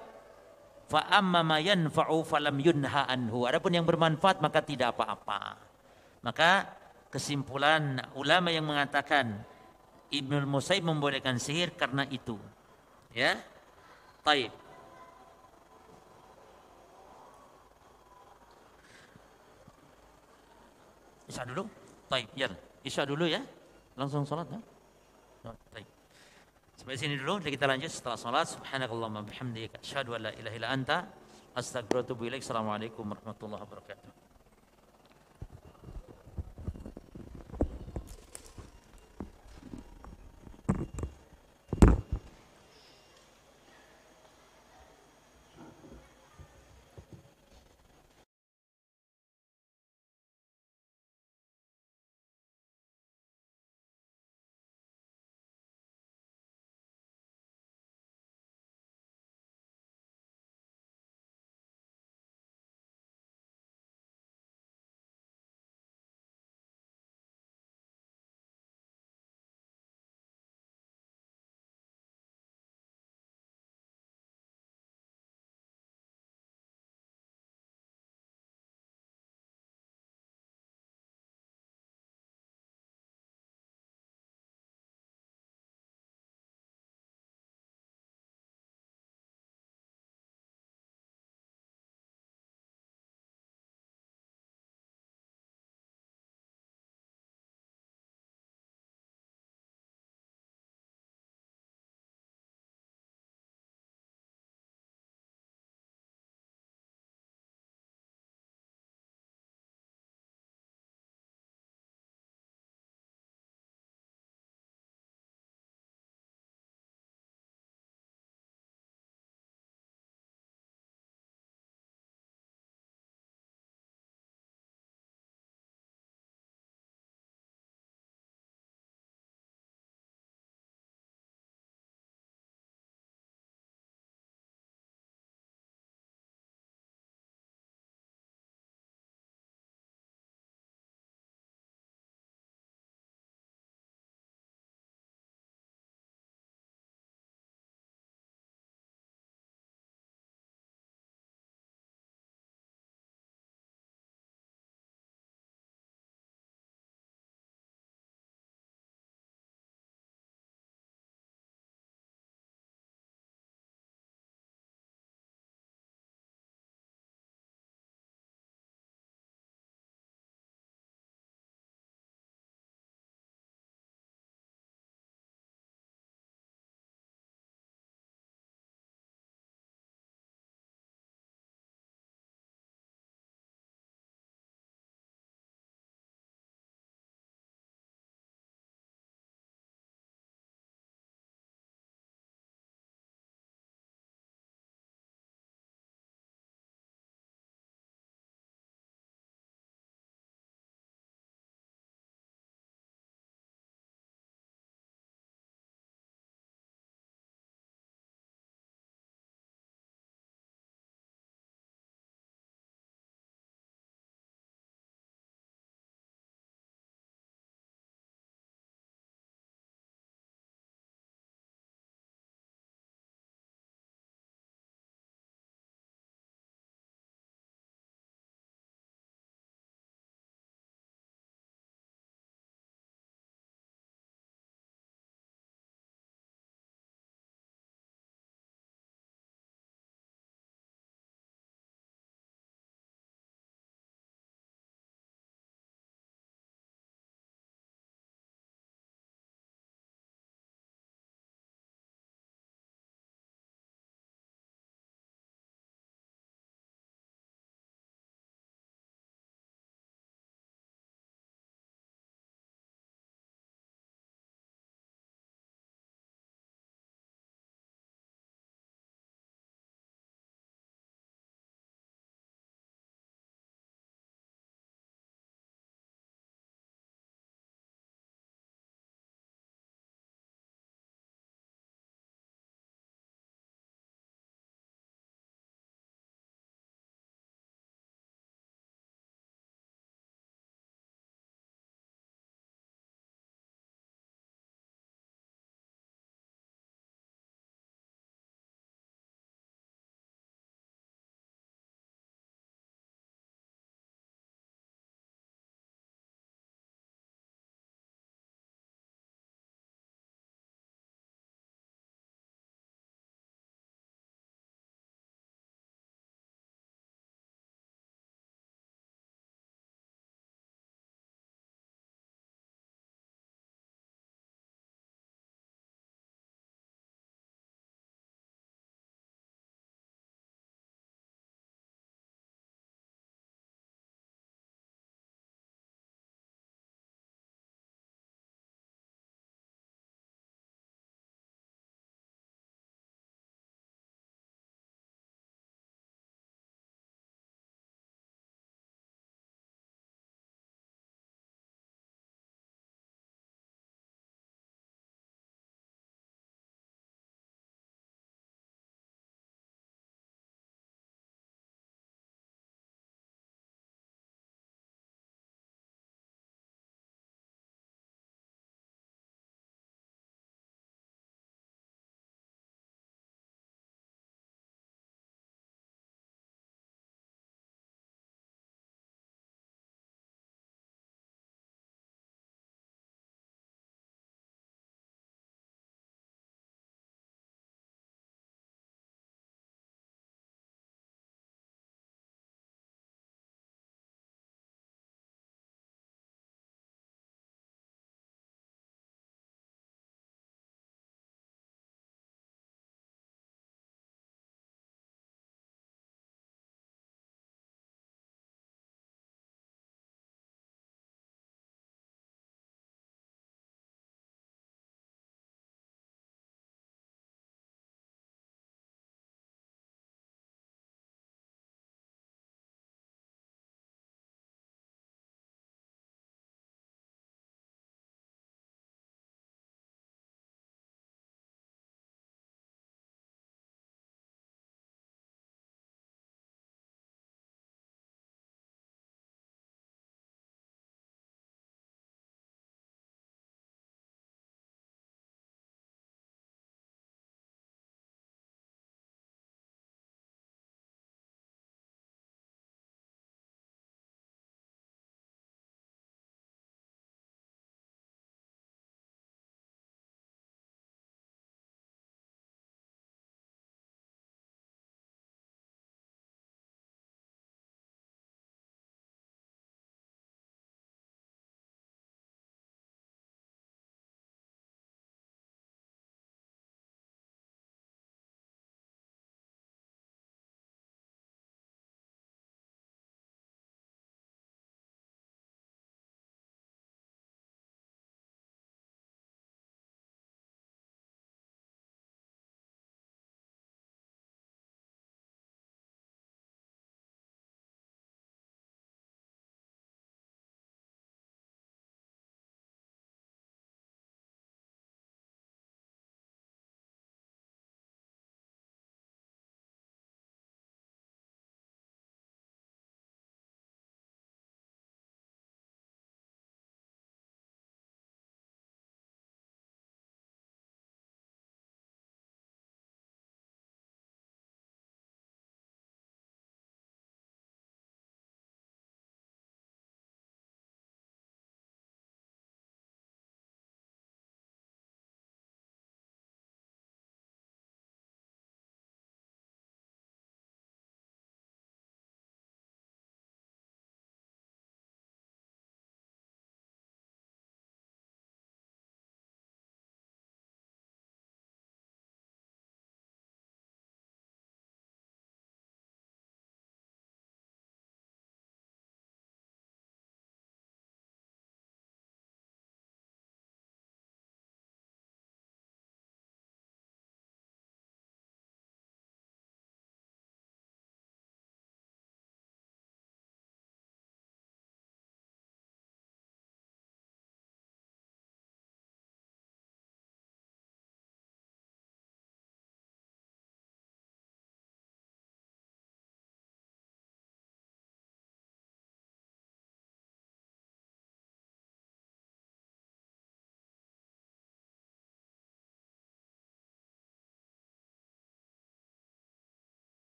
[0.89, 1.45] fa amma
[2.26, 3.45] falam yunha anhu.
[3.45, 5.61] Adapun yang bermanfaat maka tidak apa-apa.
[6.26, 6.74] Maka
[7.18, 9.41] kesimpulan ulama yang mengatakan
[10.13, 12.38] Ibnul Musaib membolehkan sihir karena itu.
[13.09, 13.41] Ya.
[14.22, 14.53] Taib.
[21.26, 21.65] Isya dulu.
[22.05, 22.47] Taib, ya.
[22.86, 23.41] Isya dulu ya.
[23.97, 24.61] Langsung salat ya.
[25.41, 25.89] Nah, taib.
[26.78, 28.45] Sampai sini dulu kita lanjut setelah salat.
[28.45, 30.97] Subhanakallahumma bihamdika asyhadu an la ilaha illa anta
[31.57, 32.45] astaghfiruka wa atubu ilaik.
[32.45, 34.26] Assalamualaikum warahmatullahi wabarakatuh.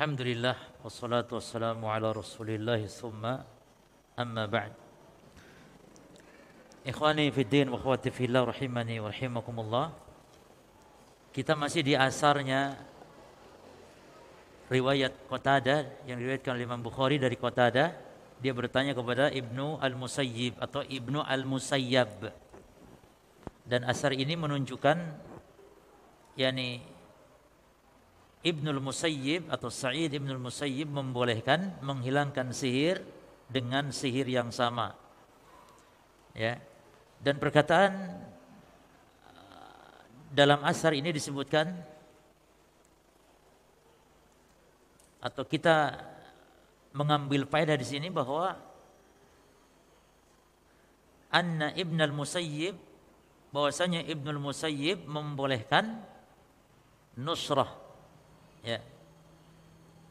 [0.00, 3.44] Alhamdulillah wassalatu wassalamu ala Rasulillah thumma
[4.16, 4.72] amma ba'd.
[6.88, 9.92] Ikhwani fi din wa akhwati fillah rahimani wa rahimakumullah.
[11.36, 12.80] Kita masih di asarnya
[14.72, 17.92] riwayat Qatada yang diriwayatkan oleh Imam Bukhari dari Qatada.
[18.40, 22.32] Dia bertanya kepada Ibnu Al-Musayyib atau Ibnu Al-Musayyab.
[23.68, 24.96] Dan asar ini menunjukkan
[26.40, 26.88] yakni
[28.40, 33.04] Ibnul Musayyib atau Sa'id Ibnul Musayyib membolehkan menghilangkan sihir
[33.52, 34.96] dengan sihir yang sama.
[36.32, 36.56] Ya.
[37.20, 37.92] Dan perkataan
[39.28, 39.96] uh,
[40.32, 41.68] dalam asar ini disebutkan
[45.20, 46.00] atau kita
[46.96, 48.56] mengambil faedah di sini bahwa
[51.28, 52.72] anna Ibnul Musayyib
[53.52, 56.00] bahwasanya Ibnul Musayyib membolehkan
[57.20, 57.79] nusrah
[58.66, 58.78] Ya.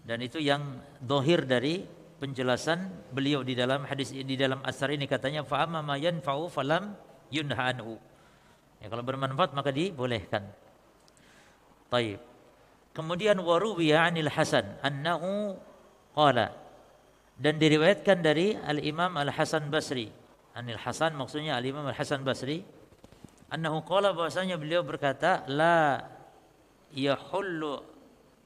[0.05, 1.85] Dan itu yang dohir dari
[2.19, 6.97] penjelasan beliau di dalam hadis di dalam asar ini katanya fa amma ma yanfa'u falam
[7.31, 7.95] yunha anhu.
[8.79, 10.43] Ya, kalau bermanfaat maka dibolehkan.
[11.89, 12.19] Taib.
[12.95, 15.55] Kemudian waruwiya anil Hasan annahu
[16.11, 16.51] qala
[17.39, 20.11] dan diriwayatkan dari Al Imam Al Hasan Basri.
[20.57, 22.65] Anil Hasan maksudnya Al Imam Al Hasan Basri
[23.49, 26.05] annahu qala bahwasanya beliau berkata la
[26.93, 27.88] yahullu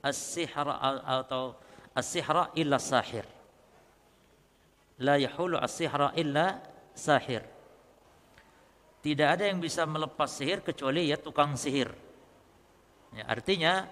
[0.04, 1.56] as-sihra atau
[1.96, 3.24] as-sihra illa sahir.
[5.00, 6.60] La yahulu as-sihra illa
[6.94, 7.42] sahir.
[9.04, 11.92] Tidak ada yang bisa melepas sihir kecuali ya tukang sihir.
[13.16, 13.84] Ya, artinya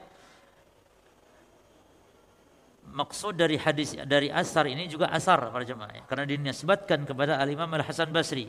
[2.92, 7.48] maksud dari hadis dari asar ini juga asar para jemaah ya, karena dinisbatkan kepada Al
[7.52, 8.48] Imam Al Hasan Basri.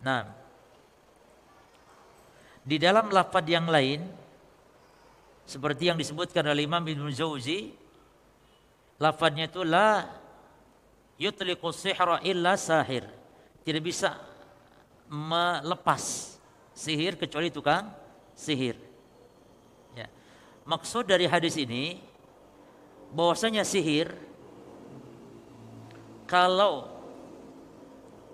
[0.00, 0.24] Nah,
[2.62, 4.00] di dalam lafaz yang lain
[5.46, 7.72] seperti yang disebutkan oleh Imam Ibnu Jauzi
[9.00, 10.06] lafadznya itu la
[11.20, 13.04] yutliqu sihra illa sahir
[13.64, 14.16] tidak bisa
[15.10, 16.36] melepas
[16.72, 17.90] sihir kecuali tukang
[18.32, 18.78] sihir
[19.96, 20.06] ya.
[20.64, 21.98] maksud dari hadis ini
[23.10, 24.14] bahwasanya sihir
[26.30, 26.86] kalau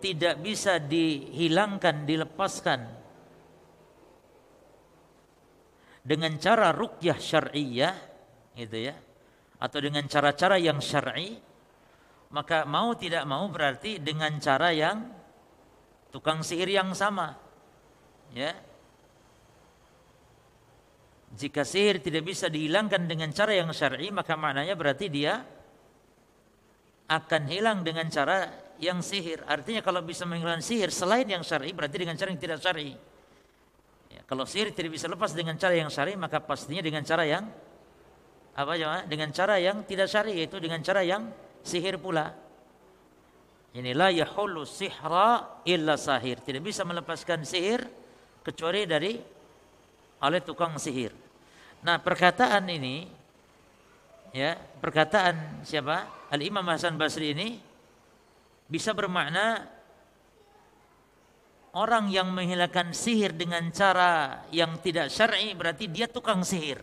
[0.04, 2.95] tidak bisa dihilangkan dilepaskan
[6.06, 7.94] dengan cara rukyah syar'iyah
[8.54, 8.94] gitu ya
[9.58, 11.34] atau dengan cara-cara yang syar'i
[12.30, 15.02] maka mau tidak mau berarti dengan cara yang
[16.14, 17.34] tukang sihir yang sama
[18.30, 18.54] ya.
[21.36, 25.42] Jika sihir tidak bisa dihilangkan dengan cara yang syar'i maka maknanya berarti dia
[27.06, 28.46] akan hilang dengan cara
[28.78, 29.42] yang sihir.
[29.46, 32.94] Artinya kalau bisa menghilangkan sihir selain yang syar'i berarti dengan cara yang tidak syar'i
[34.26, 37.46] kalau sihir tidak bisa lepas dengan cara yang syar'i maka pastinya dengan cara yang
[38.58, 39.06] apa ya?
[39.06, 41.30] Dengan cara yang tidak syar'i yaitu dengan cara yang
[41.62, 42.34] sihir pula.
[43.76, 46.40] Inilah yahulu sihra illa sahir.
[46.40, 47.84] Tidak bisa melepaskan sihir
[48.42, 49.14] kecuali dari
[50.24, 51.12] oleh tukang sihir.
[51.84, 53.04] Nah, perkataan ini
[54.32, 56.26] ya, perkataan siapa?
[56.32, 57.60] Al Imam Hasan Basri ini
[58.66, 59.75] bisa bermakna
[61.76, 66.80] orang yang menghilangkan sihir dengan cara yang tidak syar'i berarti dia tukang sihir.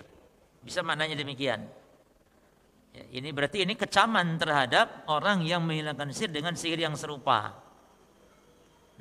[0.61, 1.65] Bisa maknanya demikian.
[2.93, 7.57] Ya, ini berarti ini kecaman terhadap orang yang menghilangkan sihir dengan sihir yang serupa.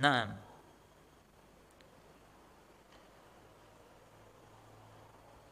[0.01, 0.32] Nah,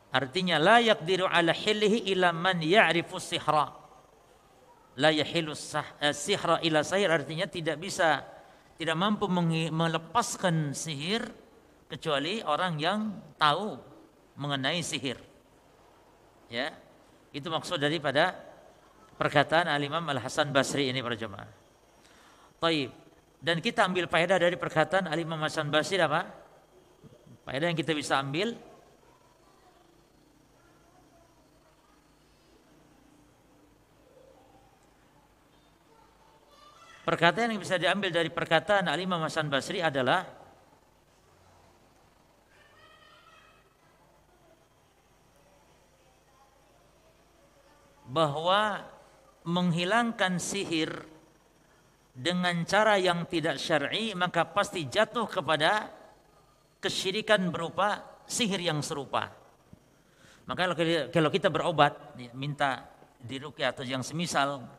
[0.08, 3.76] artinya la yaqdiru ala hillihi ila man ya'rifu sihra.
[4.96, 8.24] La yahilu eh, sihra ila sahir artinya tidak bisa
[8.80, 9.28] tidak mampu
[9.68, 11.28] melepaskan sihir
[11.84, 13.76] kecuali orang yang tahu
[14.40, 15.20] mengenai sihir.
[16.48, 16.72] Ya.
[17.28, 18.32] Itu maksud daripada
[19.20, 21.52] perkataan Al-Imam Al-Hasan Basri ini para jemaah.
[22.56, 22.88] Taib.
[23.36, 26.24] Dan kita ambil faedah dari perkataan Al-Imam Hasan Basri apa?
[27.44, 28.56] Faedah yang kita bisa ambil
[37.10, 40.22] Perkataan yang bisa diambil dari perkataan Al-Imam Hasan Basri adalah
[48.06, 48.86] bahwa
[49.42, 51.02] menghilangkan sihir
[52.14, 55.90] dengan cara yang tidak syar'i maka pasti jatuh kepada
[56.78, 59.34] kesyirikan berupa sihir yang serupa.
[60.46, 60.78] Maka
[61.10, 62.86] kalau kita berobat minta
[63.18, 64.78] dirukyah atau yang semisal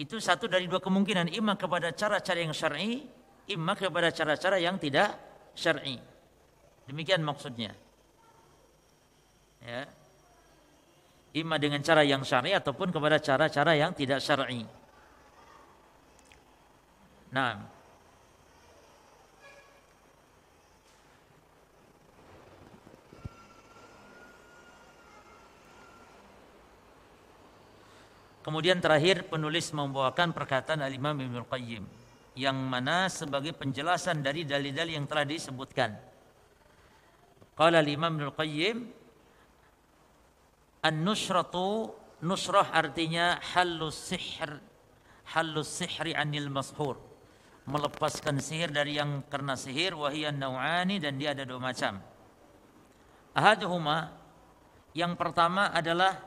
[0.00, 1.28] itu satu dari dua kemungkinan.
[1.36, 3.20] Imam kepada cara-cara yang syar'i
[3.50, 5.18] imam kepada cara-cara yang tidak
[5.58, 5.98] syar'i.
[6.86, 7.74] Demikian maksudnya.
[9.60, 9.84] Ya.
[11.34, 14.66] Ima dengan cara yang syar'i ataupun kepada cara-cara yang tidak syar'i.
[17.30, 17.62] Nah,
[28.40, 31.84] Kemudian terakhir penulis membawakan perkataan Al-Imam Ibnu Qayyim
[32.40, 35.92] yang mana sebagai penjelasan dari dalil-dalil yang telah disebutkan.
[37.52, 38.76] Qala Al-Imam Ibnu Qayyim
[40.80, 41.92] An-nusratu
[42.24, 44.48] nusrah artinya halus sihr
[45.36, 46.96] halus sihri anil mashur
[47.68, 52.00] melepaskan sihir dari yang karena sihir wahiyya nau'ani dan dia ada dua macam.
[53.36, 54.10] Ahaduhuma
[54.96, 56.18] yang pertama adalah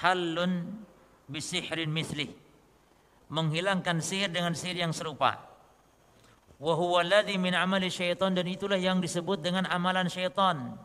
[0.00, 0.80] halun
[1.28, 2.30] bisihrin mislih.
[3.32, 5.40] Menghilangkan sihir dengan sihir yang serupa.
[6.62, 10.78] Wa huwa alladhi min amali syaitan dan itulah yang disebut dengan amalan syaitan.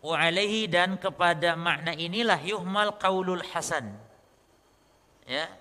[0.00, 3.92] Wa alaihi dan kepada makna inilah yuhmal qaulul hasan.
[5.28, 5.52] Ya.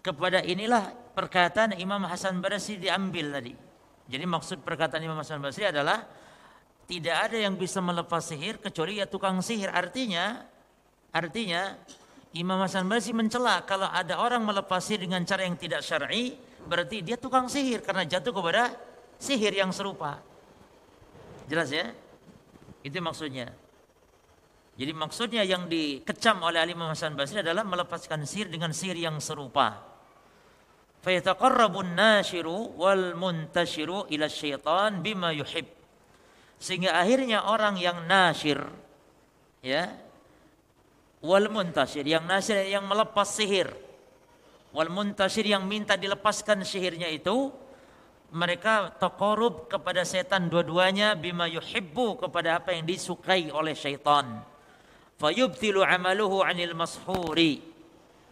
[0.00, 3.52] Kepada inilah perkataan Imam Hasan Basri diambil tadi.
[4.04, 6.04] Jadi maksud perkataan Imam Hasan Basri adalah
[6.84, 9.72] tidak ada yang bisa melepas sihir kecuali ya tukang sihir.
[9.72, 10.44] Artinya
[11.12, 11.76] artinya
[12.34, 16.34] Imam Hasan Basri mencela kalau ada orang melepasi dengan cara yang tidak syar'i,
[16.66, 18.74] berarti dia tukang sihir karena jatuh kepada
[19.22, 20.18] sihir yang serupa.
[21.46, 21.94] Jelas ya?
[22.82, 23.54] Itu maksudnya.
[24.74, 29.94] Jadi maksudnya yang dikecam oleh Imam Hasan Basri adalah melepaskan sihir dengan sihir yang serupa.
[31.06, 35.70] Fayataqarrabun nashiru wal muntashiru ila syaitan bima yuhib.
[36.58, 38.58] Sehingga akhirnya orang yang nasyir
[39.62, 39.94] ya
[41.24, 43.72] wal muntasir yang nasir yang melepas sihir.
[44.76, 47.48] Wal muntasir yang minta dilepaskan sihirnya itu
[48.34, 54.44] mereka takorub kepada setan dua-duanya bima yuhibbu kepada apa yang disukai oleh syaitan.
[55.16, 57.62] Fayubtilu amaluhu anil mashuri.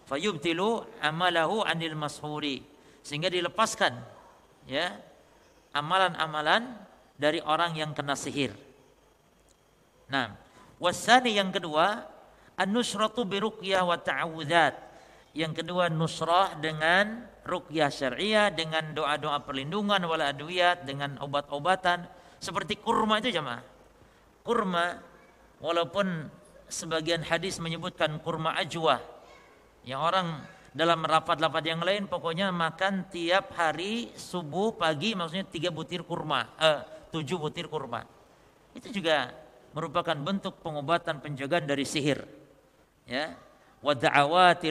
[0.05, 2.61] Fayubtilu amalahu anil mashuri.
[3.01, 3.97] Sehingga dilepaskan
[4.69, 4.93] ya
[5.73, 6.77] amalan-amalan
[7.15, 8.53] dari orang yang kena sihir.
[10.11, 10.35] Nah
[10.83, 12.12] wasani yang kedua
[12.59, 14.75] An-nusratu biruqyah wa ta'awudzat.
[15.33, 22.05] Yang kedua nusrah dengan ruqyah syariah dengan doa-doa perlindungan wala adwiyat dengan obat-obatan
[22.37, 23.65] seperti kurma itu jemaah.
[24.45, 25.01] Kurma
[25.63, 26.29] walaupun
[26.73, 28.99] sebagian hadis menyebutkan kurma ajwa
[29.87, 30.43] yang orang
[30.73, 36.81] dalam rapat-rapat yang lain pokoknya makan tiap hari subuh pagi maksudnya tiga butir kurma eh,
[37.13, 38.03] tujuh butir kurma
[38.73, 39.37] itu juga
[39.77, 42.25] merupakan bentuk pengobatan penjagaan dari sihir
[43.07, 43.35] ya
[43.83, 43.95] wa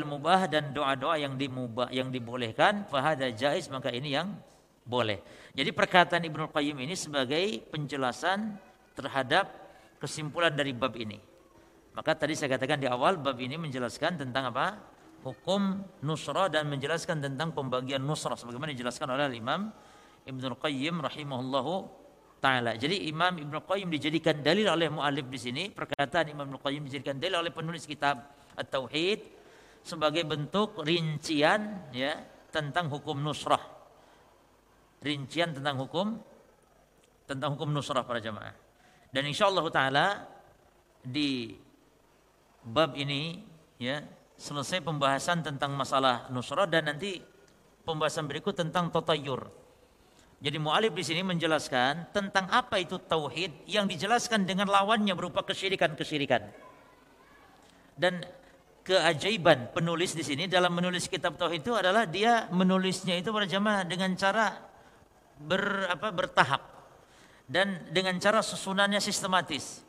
[0.08, 4.32] mubah dan doa-doa yang dimubah yang dibolehkan fahada jaiz maka ini yang
[4.88, 5.20] boleh.
[5.52, 8.56] Jadi perkataan Ibnu Qayyim ini sebagai penjelasan
[8.96, 9.52] terhadap
[10.00, 11.20] kesimpulan dari bab ini.
[11.92, 14.80] Maka tadi saya katakan di awal bab ini menjelaskan tentang apa?
[15.22, 19.70] Hukum nusrah dan menjelaskan tentang pembagian nusrah sebagaimana dijelaskan oleh Imam
[20.26, 22.01] Ibnu Qayyim rahimahullahu
[22.42, 22.74] taala.
[22.76, 27.22] Jadi Imam Ibnu Qayyim dijadikan dalil oleh muallif di sini, perkataan Imam Ibnu Qayyim dijadikan
[27.22, 28.26] dalil oleh penulis kitab
[28.58, 29.22] At-Tauhid
[29.86, 32.18] sebagai bentuk rincian ya
[32.50, 33.62] tentang hukum nusrah.
[35.06, 36.18] Rincian tentang hukum
[37.30, 38.52] tentang hukum nusrah para jamaah.
[39.14, 40.26] Dan insyaallah taala
[41.02, 41.54] di
[42.66, 43.42] bab ini
[43.82, 44.02] ya
[44.38, 47.22] selesai pembahasan tentang masalah nusrah dan nanti
[47.86, 49.61] pembahasan berikut tentang totayur
[50.42, 56.42] jadi mu'alif di sini menjelaskan tentang apa itu tauhid yang dijelaskan dengan lawannya berupa kesyirikan-kesyirikan.
[57.94, 58.26] Dan
[58.82, 64.18] keajaiban penulis di sini dalam menulis kitab tauhid itu adalah dia menulisnya itu berjamaah dengan
[64.18, 64.58] cara
[65.38, 66.62] ber, apa, bertahap
[67.46, 69.86] dan dengan cara susunannya sistematis.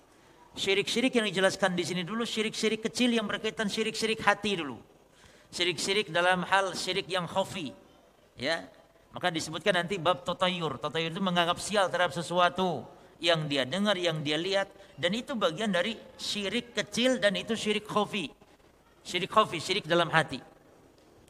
[0.52, 4.76] Syirik-syirik yang dijelaskan di sini dulu syirik-syirik kecil yang berkaitan syirik-syirik hati dulu.
[5.48, 7.72] Syirik-syirik dalam hal syirik yang khafi.
[8.36, 8.68] Ya,
[9.12, 10.80] maka disebutkan nanti bab totayur.
[10.80, 12.88] Totayur itu menganggap sial terhadap sesuatu
[13.20, 14.72] yang dia dengar, yang dia lihat.
[14.96, 18.32] Dan itu bagian dari syirik kecil dan itu syirik khofi.
[19.04, 20.40] Syirik khofi, syirik dalam hati.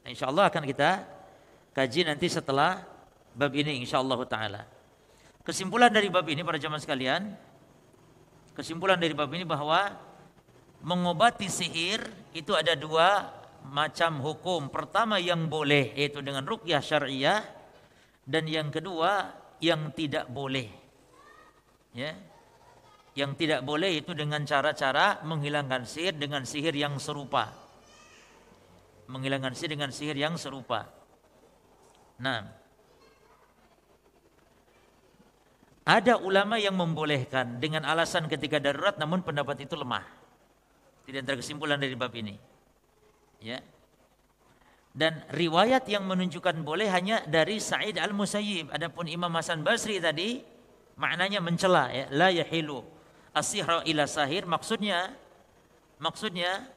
[0.03, 1.03] Nah, insya Allah akan kita
[1.75, 2.87] kaji nanti setelah
[3.35, 4.63] bab ini insya Allah ta'ala.
[5.43, 7.35] Kesimpulan dari bab ini para jamaah sekalian.
[8.55, 9.91] Kesimpulan dari bab ini bahwa
[10.87, 13.31] mengobati sihir itu ada dua
[13.67, 14.71] macam hukum.
[14.71, 17.62] Pertama yang boleh yaitu dengan rukyah syariah
[18.23, 20.71] dan yang kedua yang tidak boleh.
[21.95, 22.19] Ya.
[23.13, 27.53] Yang tidak boleh itu dengan cara-cara menghilangkan sihir dengan sihir yang serupa.
[29.11, 30.89] Menghilangkan sihir dengan sihir yang serupa.
[32.23, 32.63] Nah.
[35.83, 40.07] Ada ulama yang membolehkan dengan alasan ketika darurat namun pendapat itu lemah.
[41.03, 42.39] Tidak antara kesimpulan dari bab ini.
[43.43, 43.59] Ya.
[44.93, 48.69] Dan riwayat yang menunjukkan boleh hanya dari Sa'id Al-Musayyib.
[48.69, 50.45] Adapun Imam Hasan Basri tadi
[50.97, 52.85] maknanya mencela ya, la yahilu
[53.33, 55.17] asihra ila sahir maksudnya
[55.97, 56.69] maksudnya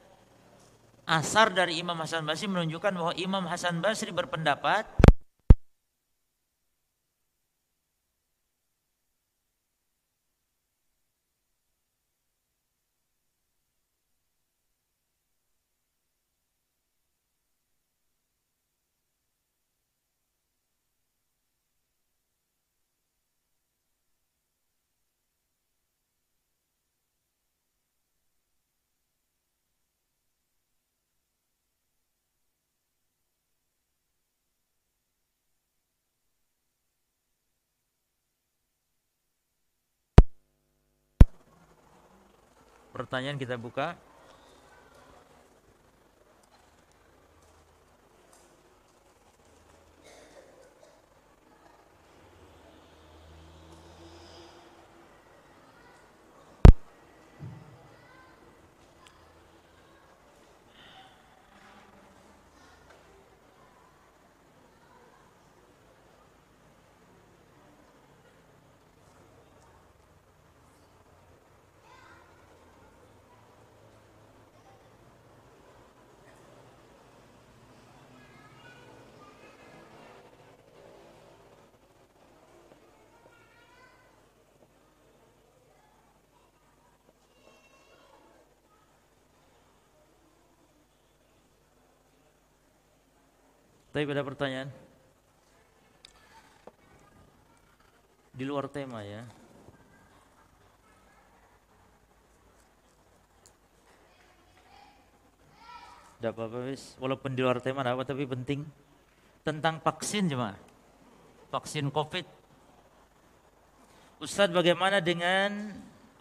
[1.04, 4.88] asar dari Imam Hasan Basri menunjukkan bahwa Imam Hasan Basri berpendapat
[42.96, 44.00] pertanyaan kita buka.
[93.96, 94.68] Tapi ada pertanyaan?
[98.28, 99.24] Di luar tema ya.
[106.20, 108.68] Tidak apa-apa walaupun di luar tema apa tapi penting
[109.40, 110.52] tentang vaksin cuma
[111.48, 112.28] vaksin Covid.
[114.20, 115.72] Ustadz bagaimana dengan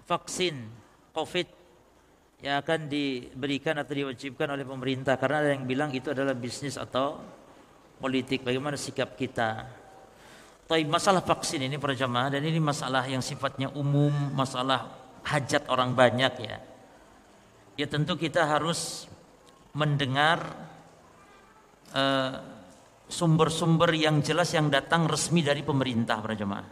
[0.07, 0.64] vaksin
[1.11, 1.52] Covid
[2.39, 7.43] yang akan diberikan atau diwajibkan oleh pemerintah karena ada yang bilang itu adalah bisnis atau
[7.99, 9.65] politik, bagaimana sikap kita.
[10.65, 14.89] Tapi masalah vaksin ini para jamaah dan ini masalah yang sifatnya umum, masalah
[15.22, 16.57] hajat orang banyak ya.
[17.76, 19.05] Ya tentu kita harus
[19.76, 20.41] mendengar
[21.91, 22.34] eh,
[23.05, 26.69] sumber-sumber uh, yang jelas yang datang resmi dari pemerintah para jemaah.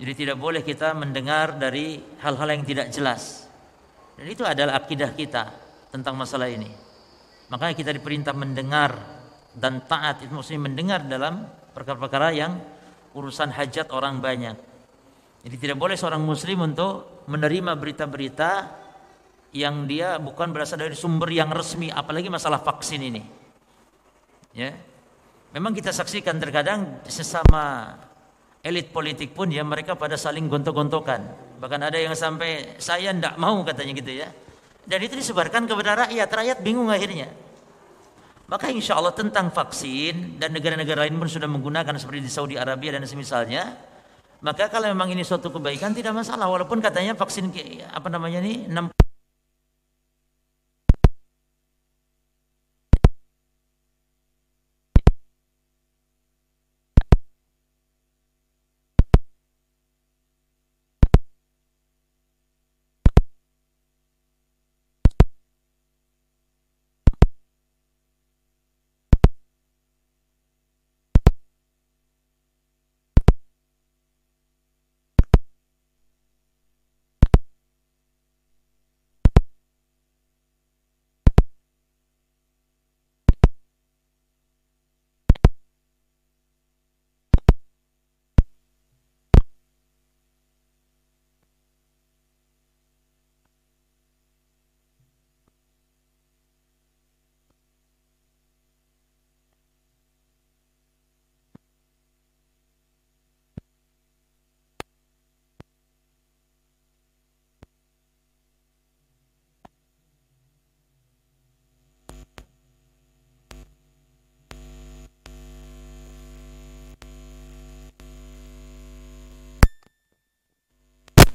[0.00, 3.46] Jadi tidak boleh kita mendengar dari hal-hal yang tidak jelas.
[4.16, 5.44] Dan itu adalah akidah kita
[5.92, 6.68] tentang masalah ini.
[7.52, 9.19] Makanya kita diperintah mendengar
[9.54, 12.58] dan taat itu maksudnya mendengar dalam perkara-perkara yang
[13.14, 14.56] urusan hajat orang banyak.
[15.40, 18.50] Jadi tidak boleh seorang muslim untuk menerima berita-berita
[19.56, 23.22] yang dia bukan berasal dari sumber yang resmi apalagi masalah vaksin ini.
[24.54, 24.76] Ya.
[25.50, 27.96] Memang kita saksikan terkadang sesama
[28.62, 31.26] elit politik pun ya mereka pada saling gontok-gontokan.
[31.58, 34.28] Bahkan ada yang sampai saya tidak mau katanya gitu ya.
[34.86, 36.28] Dan itu disebarkan kepada rakyat.
[36.30, 37.49] Rakyat bingung akhirnya.
[38.50, 42.98] Maka insya Allah tentang vaksin dan negara-negara lain pun sudah menggunakan seperti di Saudi Arabia
[42.98, 43.78] dan semisalnya.
[44.42, 47.54] Maka kalau memang ini suatu kebaikan tidak masalah walaupun katanya vaksin
[47.94, 48.90] apa namanya ini 6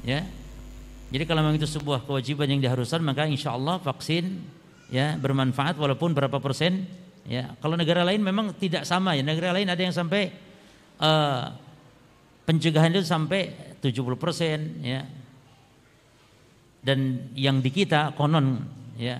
[0.05, 0.21] ya.
[1.09, 4.41] Jadi kalau memang itu sebuah kewajiban yang diharuskan maka insya Allah vaksin
[4.89, 6.85] ya bermanfaat walaupun berapa persen
[7.25, 7.57] ya.
[7.59, 9.25] Kalau negara lain memang tidak sama ya.
[9.25, 10.29] Negara lain ada yang sampai
[11.01, 11.51] uh,
[12.45, 15.01] pencegahan itu sampai 70 persen ya.
[16.85, 18.61] Dan yang di kita konon
[18.97, 19.17] ya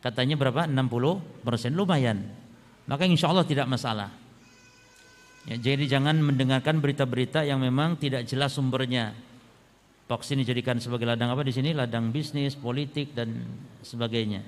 [0.00, 0.64] katanya berapa?
[0.68, 1.76] 60 persen.
[1.76, 2.24] Lumayan.
[2.84, 4.12] Maka insya Allah tidak masalah.
[5.44, 9.12] Ya, jadi jangan mendengarkan berita-berita yang memang tidak jelas sumbernya
[10.04, 11.72] vaksin dijadikan sebagai ladang apa di sini?
[11.72, 13.44] Ladang bisnis politik dan
[13.80, 14.44] sebagainya.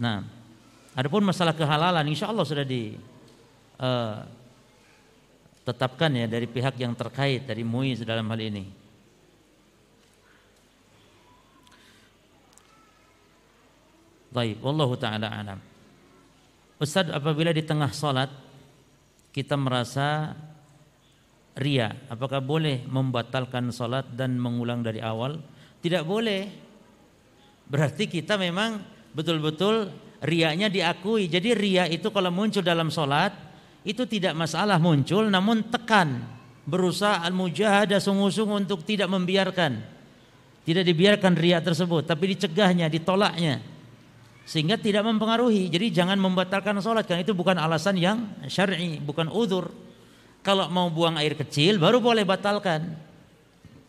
[0.00, 0.24] Nah
[0.96, 2.96] adapun masalah kehalalan insya Allah sudah di
[3.80, 4.16] uh,
[5.64, 8.64] tetapkan ya dari pihak yang terkait dari MUI dalam hal ini.
[14.30, 15.58] Baik, wallahu taala alam.
[16.78, 18.30] Ustaz, apabila di tengah salat
[19.34, 20.32] kita merasa
[21.60, 25.36] ria, apakah boleh membatalkan salat dan mengulang dari awal?
[25.84, 26.48] Tidak boleh.
[27.68, 28.80] Berarti kita memang
[29.12, 29.92] betul-betul
[30.24, 31.28] riaknya diakui.
[31.28, 33.36] Jadi ria itu kalau muncul dalam salat
[33.84, 36.24] itu tidak masalah muncul namun tekan
[36.64, 39.80] berusaha al-mujahadah sungguh-sungguh untuk tidak membiarkan
[40.68, 43.64] tidak dibiarkan ria tersebut tapi dicegahnya ditolaknya
[44.50, 45.70] sehingga tidak mempengaruhi.
[45.70, 49.70] Jadi jangan membatalkan sholat karena itu bukan alasan yang syar'i, bukan udur.
[50.40, 52.96] Kalau mau buang air kecil baru boleh batalkan.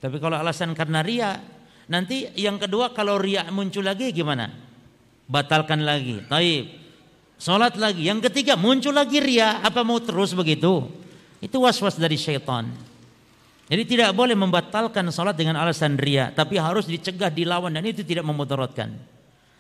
[0.02, 1.40] Tapi kalau alasan karena ria,
[1.88, 4.52] nanti yang kedua kalau ria muncul lagi gimana?
[5.30, 6.20] Batalkan lagi.
[6.28, 6.66] Taib.
[7.40, 8.06] Sholat lagi.
[8.06, 9.64] Yang ketiga muncul lagi ria.
[9.64, 10.90] Apa mau terus begitu?
[11.40, 12.70] Itu was-was dari syaitan.
[13.72, 18.28] Jadi tidak boleh membatalkan sholat dengan alasan ria, tapi harus dicegah, dilawan dan itu tidak
[18.28, 18.92] memudaratkan.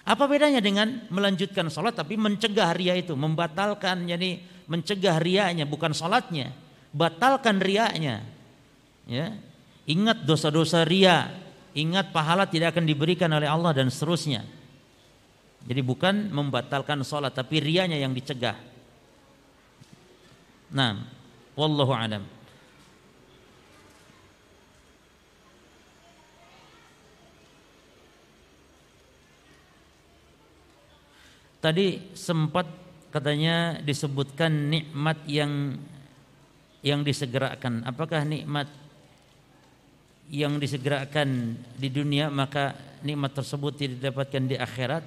[0.03, 6.51] Apa bedanya dengan melanjutkan sholat tapi mencegah ria itu, membatalkan, jadi mencegah rianya bukan sholatnya,
[6.91, 8.23] batalkan rianya.
[9.09, 9.35] Ya,
[9.89, 11.31] ingat dosa-dosa ria,
[11.75, 14.45] ingat pahala tidak akan diberikan oleh Allah dan seterusnya.
[15.61, 18.57] Jadi bukan membatalkan sholat tapi rianya yang dicegah.
[20.71, 21.03] Nah,
[21.53, 22.23] wallahu alam.
[31.61, 32.65] Tadi sempat
[33.13, 35.77] katanya disebutkan nikmat yang
[36.81, 37.85] yang disegerakan.
[37.85, 38.69] Apakah nikmat
[40.31, 42.73] yang disegerakan di dunia maka
[43.05, 45.03] nikmat tersebut tidak didapatkan di akhirat?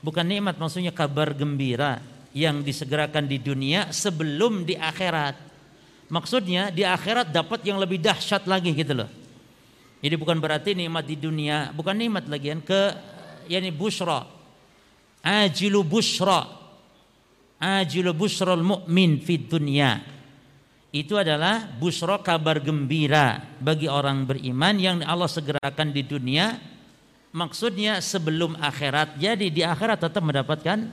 [0.00, 2.00] Bukan nikmat maksudnya kabar gembira
[2.32, 5.36] yang disegerakan di dunia sebelum di akhirat.
[6.10, 9.10] Maksudnya di akhirat dapat yang lebih dahsyat lagi gitu loh.
[10.00, 12.82] Jadi bukan berarti nikmat di dunia, bukan nikmat lagi yang ke
[13.50, 14.40] yakni busra
[15.20, 16.46] ajilu busra
[17.60, 20.00] ajilu busral mu'min fid dunya
[20.90, 26.58] itu adalah busra kabar gembira bagi orang beriman yang Allah segerakan di dunia
[27.30, 30.90] maksudnya sebelum akhirat jadi di akhirat tetap mendapatkan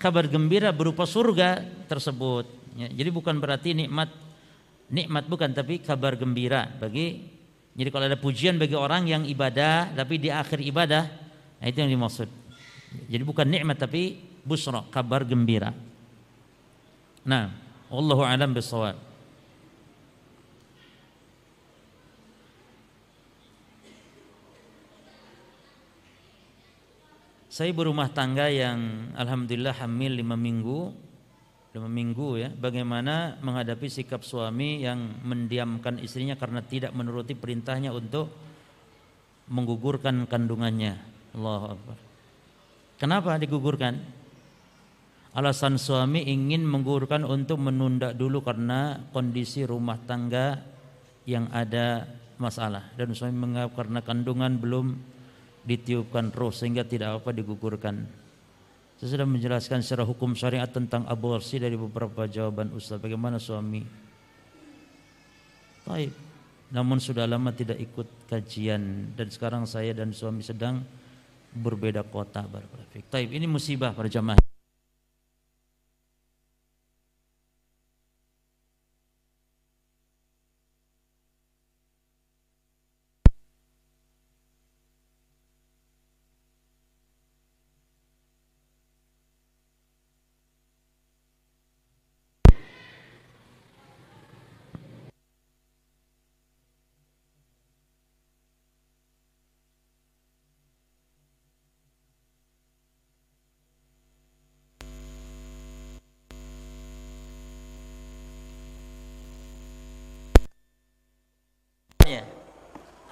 [0.00, 4.08] kabar gembira berupa surga tersebut ya, jadi bukan berarti nikmat
[4.88, 7.28] nikmat bukan tapi kabar gembira bagi
[7.76, 11.04] jadi kalau ada pujian bagi orang yang ibadah tapi di akhir ibadah
[11.60, 12.44] nah itu yang dimaksud
[13.10, 15.72] jadi bukan nikmat tapi busra, kabar gembira.
[17.24, 17.50] Nah,
[17.88, 19.13] wallahu alam bisawab.
[27.54, 30.90] Saya berumah tangga yang alhamdulillah hamil lima minggu,
[31.70, 32.50] lima minggu ya.
[32.50, 38.34] Bagaimana menghadapi sikap suami yang mendiamkan istrinya karena tidak menuruti perintahnya untuk
[39.46, 40.98] menggugurkan kandungannya.
[41.38, 41.94] Allah Akbar.
[42.98, 44.02] Kenapa digugurkan?
[45.38, 50.58] Alasan suami ingin menggugurkan untuk menunda dulu karena kondisi rumah tangga
[51.22, 52.02] yang ada
[52.34, 55.13] masalah dan suami menganggap karena kandungan belum
[55.64, 58.04] ditiupkan roh sehingga tidak apa digugurkan.
[59.00, 63.02] Saya sudah menjelaskan secara hukum syariat tentang aborsi dari beberapa jawaban Ustaz.
[63.02, 63.82] Bagaimana suami?
[65.84, 66.12] Baik.
[66.72, 70.80] Namun sudah lama tidak ikut kajian dan sekarang saya dan suami sedang
[71.54, 72.42] berbeda kota
[73.12, 74.53] Taib ini musibah para jamaah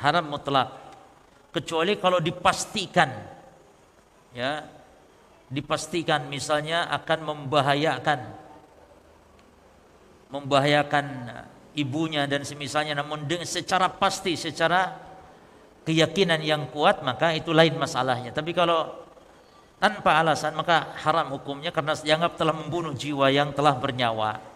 [0.02, 0.68] haram mutlak
[1.54, 3.08] kecuali kalau dipastikan
[4.34, 4.66] ya
[5.52, 8.20] dipastikan misalnya akan membahayakan
[10.32, 11.06] membahayakan
[11.76, 14.96] ibunya dan semisalnya namun dengan secara pasti secara
[15.84, 18.30] keyakinan yang kuat maka itu lain masalahnya.
[18.32, 19.02] Tapi kalau
[19.82, 24.51] tanpa alasan maka haram hukumnya karena dianggap telah membunuh jiwa yang telah bernyawa.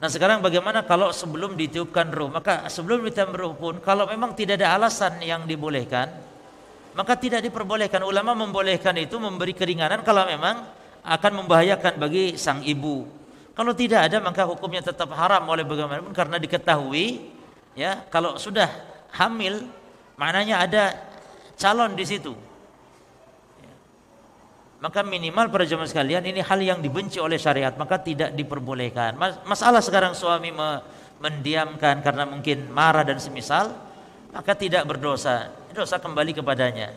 [0.00, 2.32] Nah sekarang bagaimana kalau sebelum ditiupkan ruh?
[2.32, 6.08] Maka sebelum ditiupkan ruh pun kalau memang tidak ada alasan yang dibolehkan,
[6.96, 8.00] maka tidak diperbolehkan.
[8.00, 10.64] Ulama membolehkan itu memberi keringanan kalau memang
[11.04, 13.04] akan membahayakan bagi sang ibu.
[13.52, 17.28] Kalau tidak ada maka hukumnya tetap haram oleh bagaimanapun karena diketahui
[17.76, 18.72] ya kalau sudah
[19.12, 19.68] hamil
[20.16, 20.96] maknanya ada
[21.60, 22.32] calon di situ.
[24.80, 29.12] Maka minimal para jemaah sekalian ini hal yang dibenci oleh syariat maka tidak diperbolehkan.
[29.44, 30.80] Masalah sekarang suami me
[31.20, 33.76] mendiamkan karena mungkin marah dan semisal
[34.32, 35.52] maka tidak berdosa.
[35.76, 36.96] Dosa kembali kepadanya.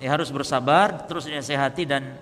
[0.00, 2.16] Dia harus bersabar terus dinasehati dan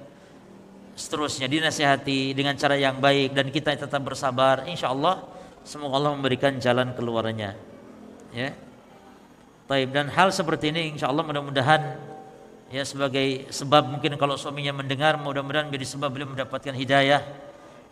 [0.96, 5.20] seterusnya dinasihati dengan cara yang baik dan kita tetap bersabar insya Allah
[5.60, 7.52] semoga Allah memberikan jalan keluarnya
[8.32, 8.56] ya
[9.68, 12.00] Taib dan hal seperti ini insya Allah mudah-mudahan
[12.70, 17.22] ya sebagai sebab mungkin kalau suaminya mendengar mudah-mudahan menjadi sebab beliau mendapatkan hidayah.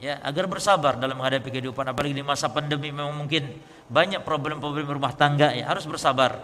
[0.02, 3.56] Ya agar bersabar dalam menghadapi kehidupan apalagi di masa pandemi memang mungkin
[3.88, 6.42] banyak problem-problem rumah tangga ya harus bersabar.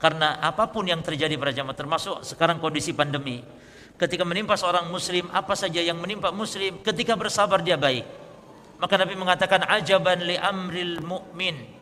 [0.00, 3.44] Karena apa pun yang terjadi pada jamaah termasuk sekarang kondisi pandemi
[3.98, 8.06] ketika menimpa seorang muslim apa saja yang menimpa muslim ketika bersabar dia baik.
[8.78, 11.76] Maka Nabi mengatakan ajaban li amril mu'min.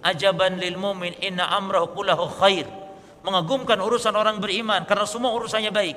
[0.00, 2.79] Ajaban lil mu'min inna amrahu kullahu khair
[3.20, 5.96] mengagumkan urusan orang beriman karena semua urusannya baik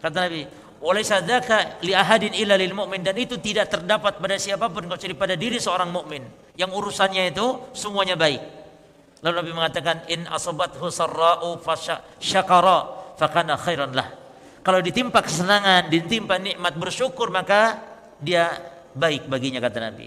[0.00, 0.42] kata Nabi
[0.80, 5.14] walaysa dzaka li ahadin illa lil mu'min dan itu tidak terdapat pada siapa pun kecuali
[5.16, 6.20] pada diri seorang mukmin
[6.56, 8.40] yang urusannya itu semuanya baik
[9.24, 14.12] lalu Nabi mengatakan in asabathu sarra'u fasyakara fakana khairan lah.
[14.60, 17.80] Kalau ditimpa kesenangan, ditimpa nikmat bersyukur maka
[18.20, 18.52] dia
[18.92, 20.06] baik baginya kata Nabi.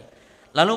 [0.53, 0.75] Lalu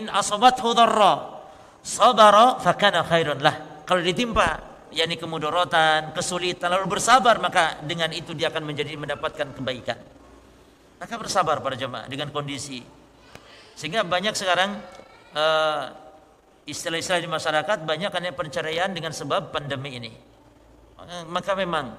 [0.00, 1.44] in asabathu dharra
[1.84, 3.56] sabara fakana khairan lah.
[3.84, 9.98] Kalau ditimpa yakni kemudorotan, kesulitan lalu bersabar maka dengan itu dia akan menjadi mendapatkan kebaikan.
[11.00, 12.80] Maka bersabar para jemaah dengan kondisi.
[13.74, 14.78] Sehingga banyak sekarang
[15.34, 15.82] uh,
[16.64, 20.12] istilah-istilah di masyarakat banyak kan perceraian dengan sebab pandemi ini.
[21.04, 21.92] Eh, maka memang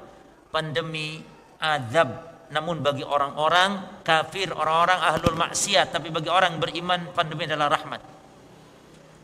[0.49, 1.21] pandemi
[1.61, 8.01] azab namun bagi orang-orang kafir, orang-orang ahlul maksiat, tapi bagi orang beriman pandemi adalah rahmat.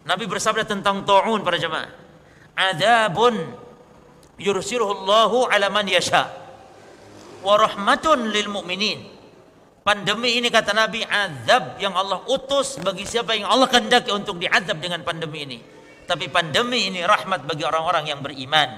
[0.09, 1.89] Nabi bersabda tentang taun para jemaah.
[2.55, 3.35] Adzabun
[4.41, 6.29] yursiluhu Allahu ala man yasha
[7.41, 8.99] wa rahmatun lil mu'minin.
[9.81, 14.77] Pandemi ini kata Nabi azab yang Allah utus bagi siapa yang Allah kehendaki untuk diazab
[14.77, 15.59] dengan pandemi ini.
[16.05, 18.69] Tapi pandemi ini rahmat bagi orang-orang yang beriman.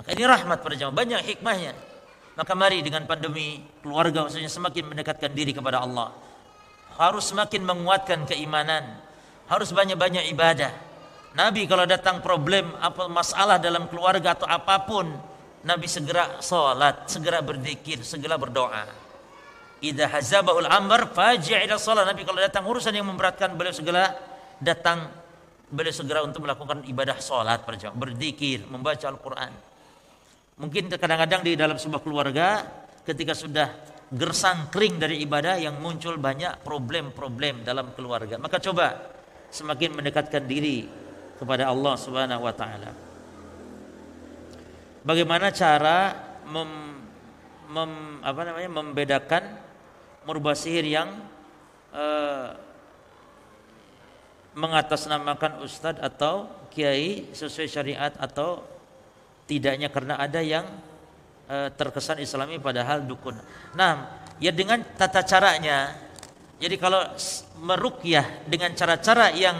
[0.00, 1.76] Maka ini rahmat pada jamaah, banyak hikmahnya.
[2.38, 6.16] Maka mari dengan pandemi keluarga maksudnya semakin mendekatkan diri kepada Allah.
[6.96, 8.96] Harus semakin menguatkan keimanan.
[9.52, 10.72] Harus banyak-banyak ibadah.
[11.30, 15.06] Nabi kalau datang problem apa masalah dalam keluarga atau apa pun,
[15.62, 18.90] Nabi segera salat, segera berzikir, segera berdoa.
[19.80, 22.02] Idza hazabahul amr faji' ila salat.
[22.02, 24.10] Nabi kalau datang urusan yang memberatkan beliau segera
[24.58, 25.06] datang
[25.70, 27.62] beliau segera untuk melakukan ibadah salat
[27.94, 29.54] berzikir, membaca Al-Qur'an.
[30.60, 32.66] Mungkin kadang-kadang di dalam sebuah keluarga
[33.06, 33.70] ketika sudah
[34.10, 38.36] gersang kering dari ibadah yang muncul banyak problem-problem dalam keluarga.
[38.36, 38.98] Maka coba
[39.48, 40.99] semakin mendekatkan diri
[41.40, 42.92] kepada Allah Subhanahu wa taala.
[45.00, 46.12] Bagaimana cara
[46.44, 46.68] mem,
[47.72, 49.42] mem, apa namanya membedakan
[50.28, 51.08] merubah sihir yang
[51.96, 52.52] uh,
[54.52, 58.60] mengatasnamakan ustadz atau kiai sesuai syariat atau
[59.46, 60.66] tidaknya karena ada yang
[61.50, 63.34] e, terkesan islami padahal dukun.
[63.74, 65.94] Nah, ya dengan tata caranya.
[66.60, 67.02] Jadi kalau
[67.62, 69.56] merukyah dengan cara-cara yang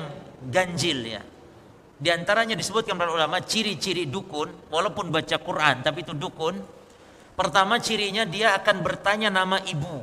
[0.46, 1.22] ganjil ya.
[2.00, 6.56] Di antaranya disebutkan para ulama ciri-ciri dukun walaupun baca Quran tapi itu dukun.
[7.36, 10.00] Pertama cirinya dia akan bertanya nama ibu.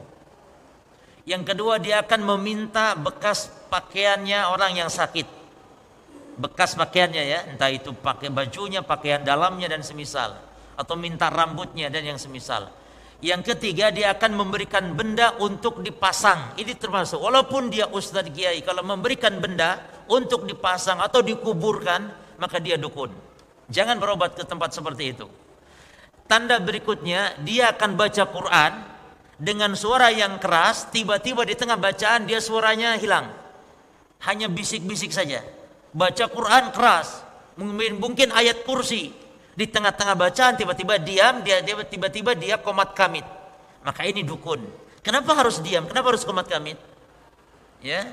[1.26, 5.38] Yang kedua dia akan meminta bekas pakaiannya orang yang sakit
[6.38, 10.38] bekas pakaiannya ya, entah itu pakai bajunya, pakaian dalamnya dan semisal
[10.78, 12.70] atau minta rambutnya dan yang semisal.
[13.18, 16.54] Yang ketiga dia akan memberikan benda untuk dipasang.
[16.54, 22.76] Ini termasuk walaupun dia ustadz kiai kalau memberikan benda untuk dipasang atau dikuburkan maka dia
[22.76, 23.12] dukun.
[23.68, 25.28] Jangan berobat ke tempat seperti itu.
[26.28, 28.74] Tanda berikutnya dia akan baca Quran
[29.38, 33.32] dengan suara yang keras, tiba-tiba di tengah bacaan dia suaranya hilang.
[34.24, 35.46] Hanya bisik-bisik saja
[35.98, 37.26] baca Quran keras,
[37.98, 39.10] mungkin ayat kursi
[39.58, 43.26] di tengah-tengah bacaan tiba-tiba diam, dia tiba-tiba dia komat kamit.
[43.82, 44.62] Maka ini dukun.
[45.02, 45.88] Kenapa harus diam?
[45.90, 46.78] Kenapa harus komat kamit?
[47.82, 48.06] Ya.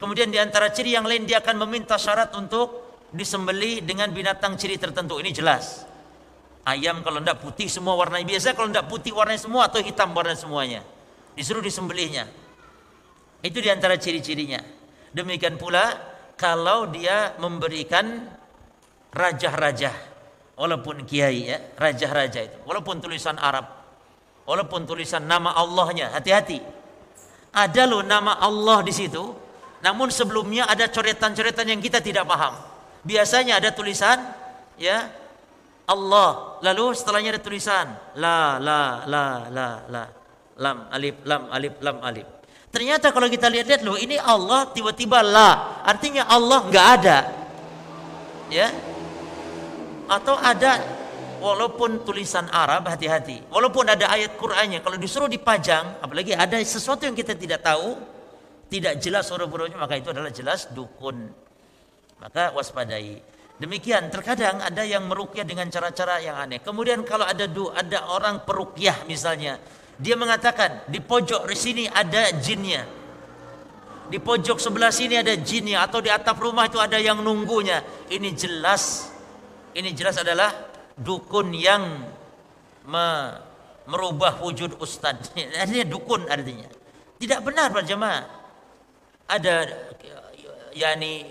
[0.00, 4.80] Kemudian di antara ciri yang lain dia akan meminta syarat untuk disembeli dengan binatang ciri
[4.80, 5.20] tertentu.
[5.20, 5.84] Ini jelas.
[6.64, 10.32] Ayam kalau tidak putih semua warna biasa, kalau tidak putih warnanya semua atau hitam warna
[10.32, 10.80] semuanya.
[11.36, 12.28] Disuruh disembelihnya.
[13.44, 14.60] Itu di antara ciri-cirinya.
[15.12, 15.96] Demikian pula
[16.36, 18.28] kalau dia memberikan
[19.12, 19.92] raja-raja,
[20.56, 23.66] walaupun kiai ya, raja-raja itu, walaupun tulisan Arab,
[24.44, 26.60] walaupun tulisan nama Allahnya, hati-hati.
[27.50, 29.34] Ada loh nama Allah di situ,
[29.80, 32.56] namun sebelumnya ada coretan-coretan yang kita tidak paham.
[33.00, 34.20] Biasanya ada tulisan
[34.76, 35.08] ya
[35.88, 37.86] Allah, lalu setelahnya ada tulisan
[38.20, 40.02] la la la la la
[40.60, 42.26] lam alif lam alif lam alif.
[42.70, 47.18] Ternyata kalau kita lihat-lihat loh ini Allah tiba-tiba la, artinya Allah nggak ada.
[48.52, 48.70] Ya.
[50.06, 50.78] Atau ada
[51.40, 53.42] walaupun tulisan Arab hati-hati.
[53.50, 57.96] Walaupun ada ayat Qur'annya kalau disuruh dipajang, apalagi ada sesuatu yang kita tidak tahu,
[58.70, 61.26] tidak jelas huruf-hurufnya maka itu adalah jelas dukun.
[62.22, 63.18] Maka waspadai.
[63.60, 66.62] Demikian terkadang ada yang merukyah dengan cara-cara yang aneh.
[66.64, 69.60] Kemudian kalau ada du, ada orang perukyah misalnya,
[70.00, 72.88] dia mengatakan di pojok di sini ada jinnya.
[74.08, 77.84] Di pojok sebelah sini ada jinnya atau di atap rumah itu ada yang nunggunya.
[78.08, 79.12] Ini jelas
[79.76, 80.50] ini jelas adalah
[80.96, 82.06] dukun yang
[82.88, 83.06] me,
[83.86, 85.30] merubah wujud ustaz.
[85.62, 86.66] Artinya dukun artinya.
[87.20, 88.39] Tidak benar Pak jemaah
[89.30, 89.54] ada
[90.74, 91.22] yakni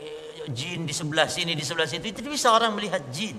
[0.49, 3.35] jin di sebelah sini di sebelah situ itu bisa orang melihat jin.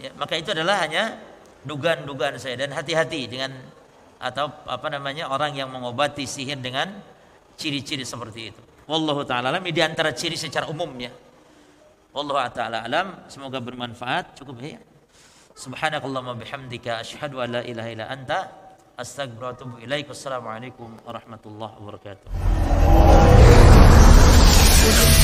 [0.00, 1.20] Ya, maka itu adalah hanya
[1.68, 2.56] dugaan-dugaan saya.
[2.56, 3.52] Dan hati-hati dengan
[4.20, 6.88] atau apa namanya orang yang mengobati sihir dengan
[7.60, 8.62] ciri-ciri seperti itu.
[8.88, 9.62] Wallahu taala alam.
[9.68, 11.12] Di antara ciri secara umumnya
[12.16, 13.28] wallahu taala alam.
[13.28, 14.40] Semoga bermanfaat.
[14.40, 14.80] Cukup ya.
[15.52, 17.04] Subhanakallahumma bihamdika.
[17.04, 18.40] Asyhadu an la ilaha illa anta.
[19.00, 23.09] Astaghfiruka wa atubu warahmatullahi wabarakatuh
[24.82, 25.19] Thank you.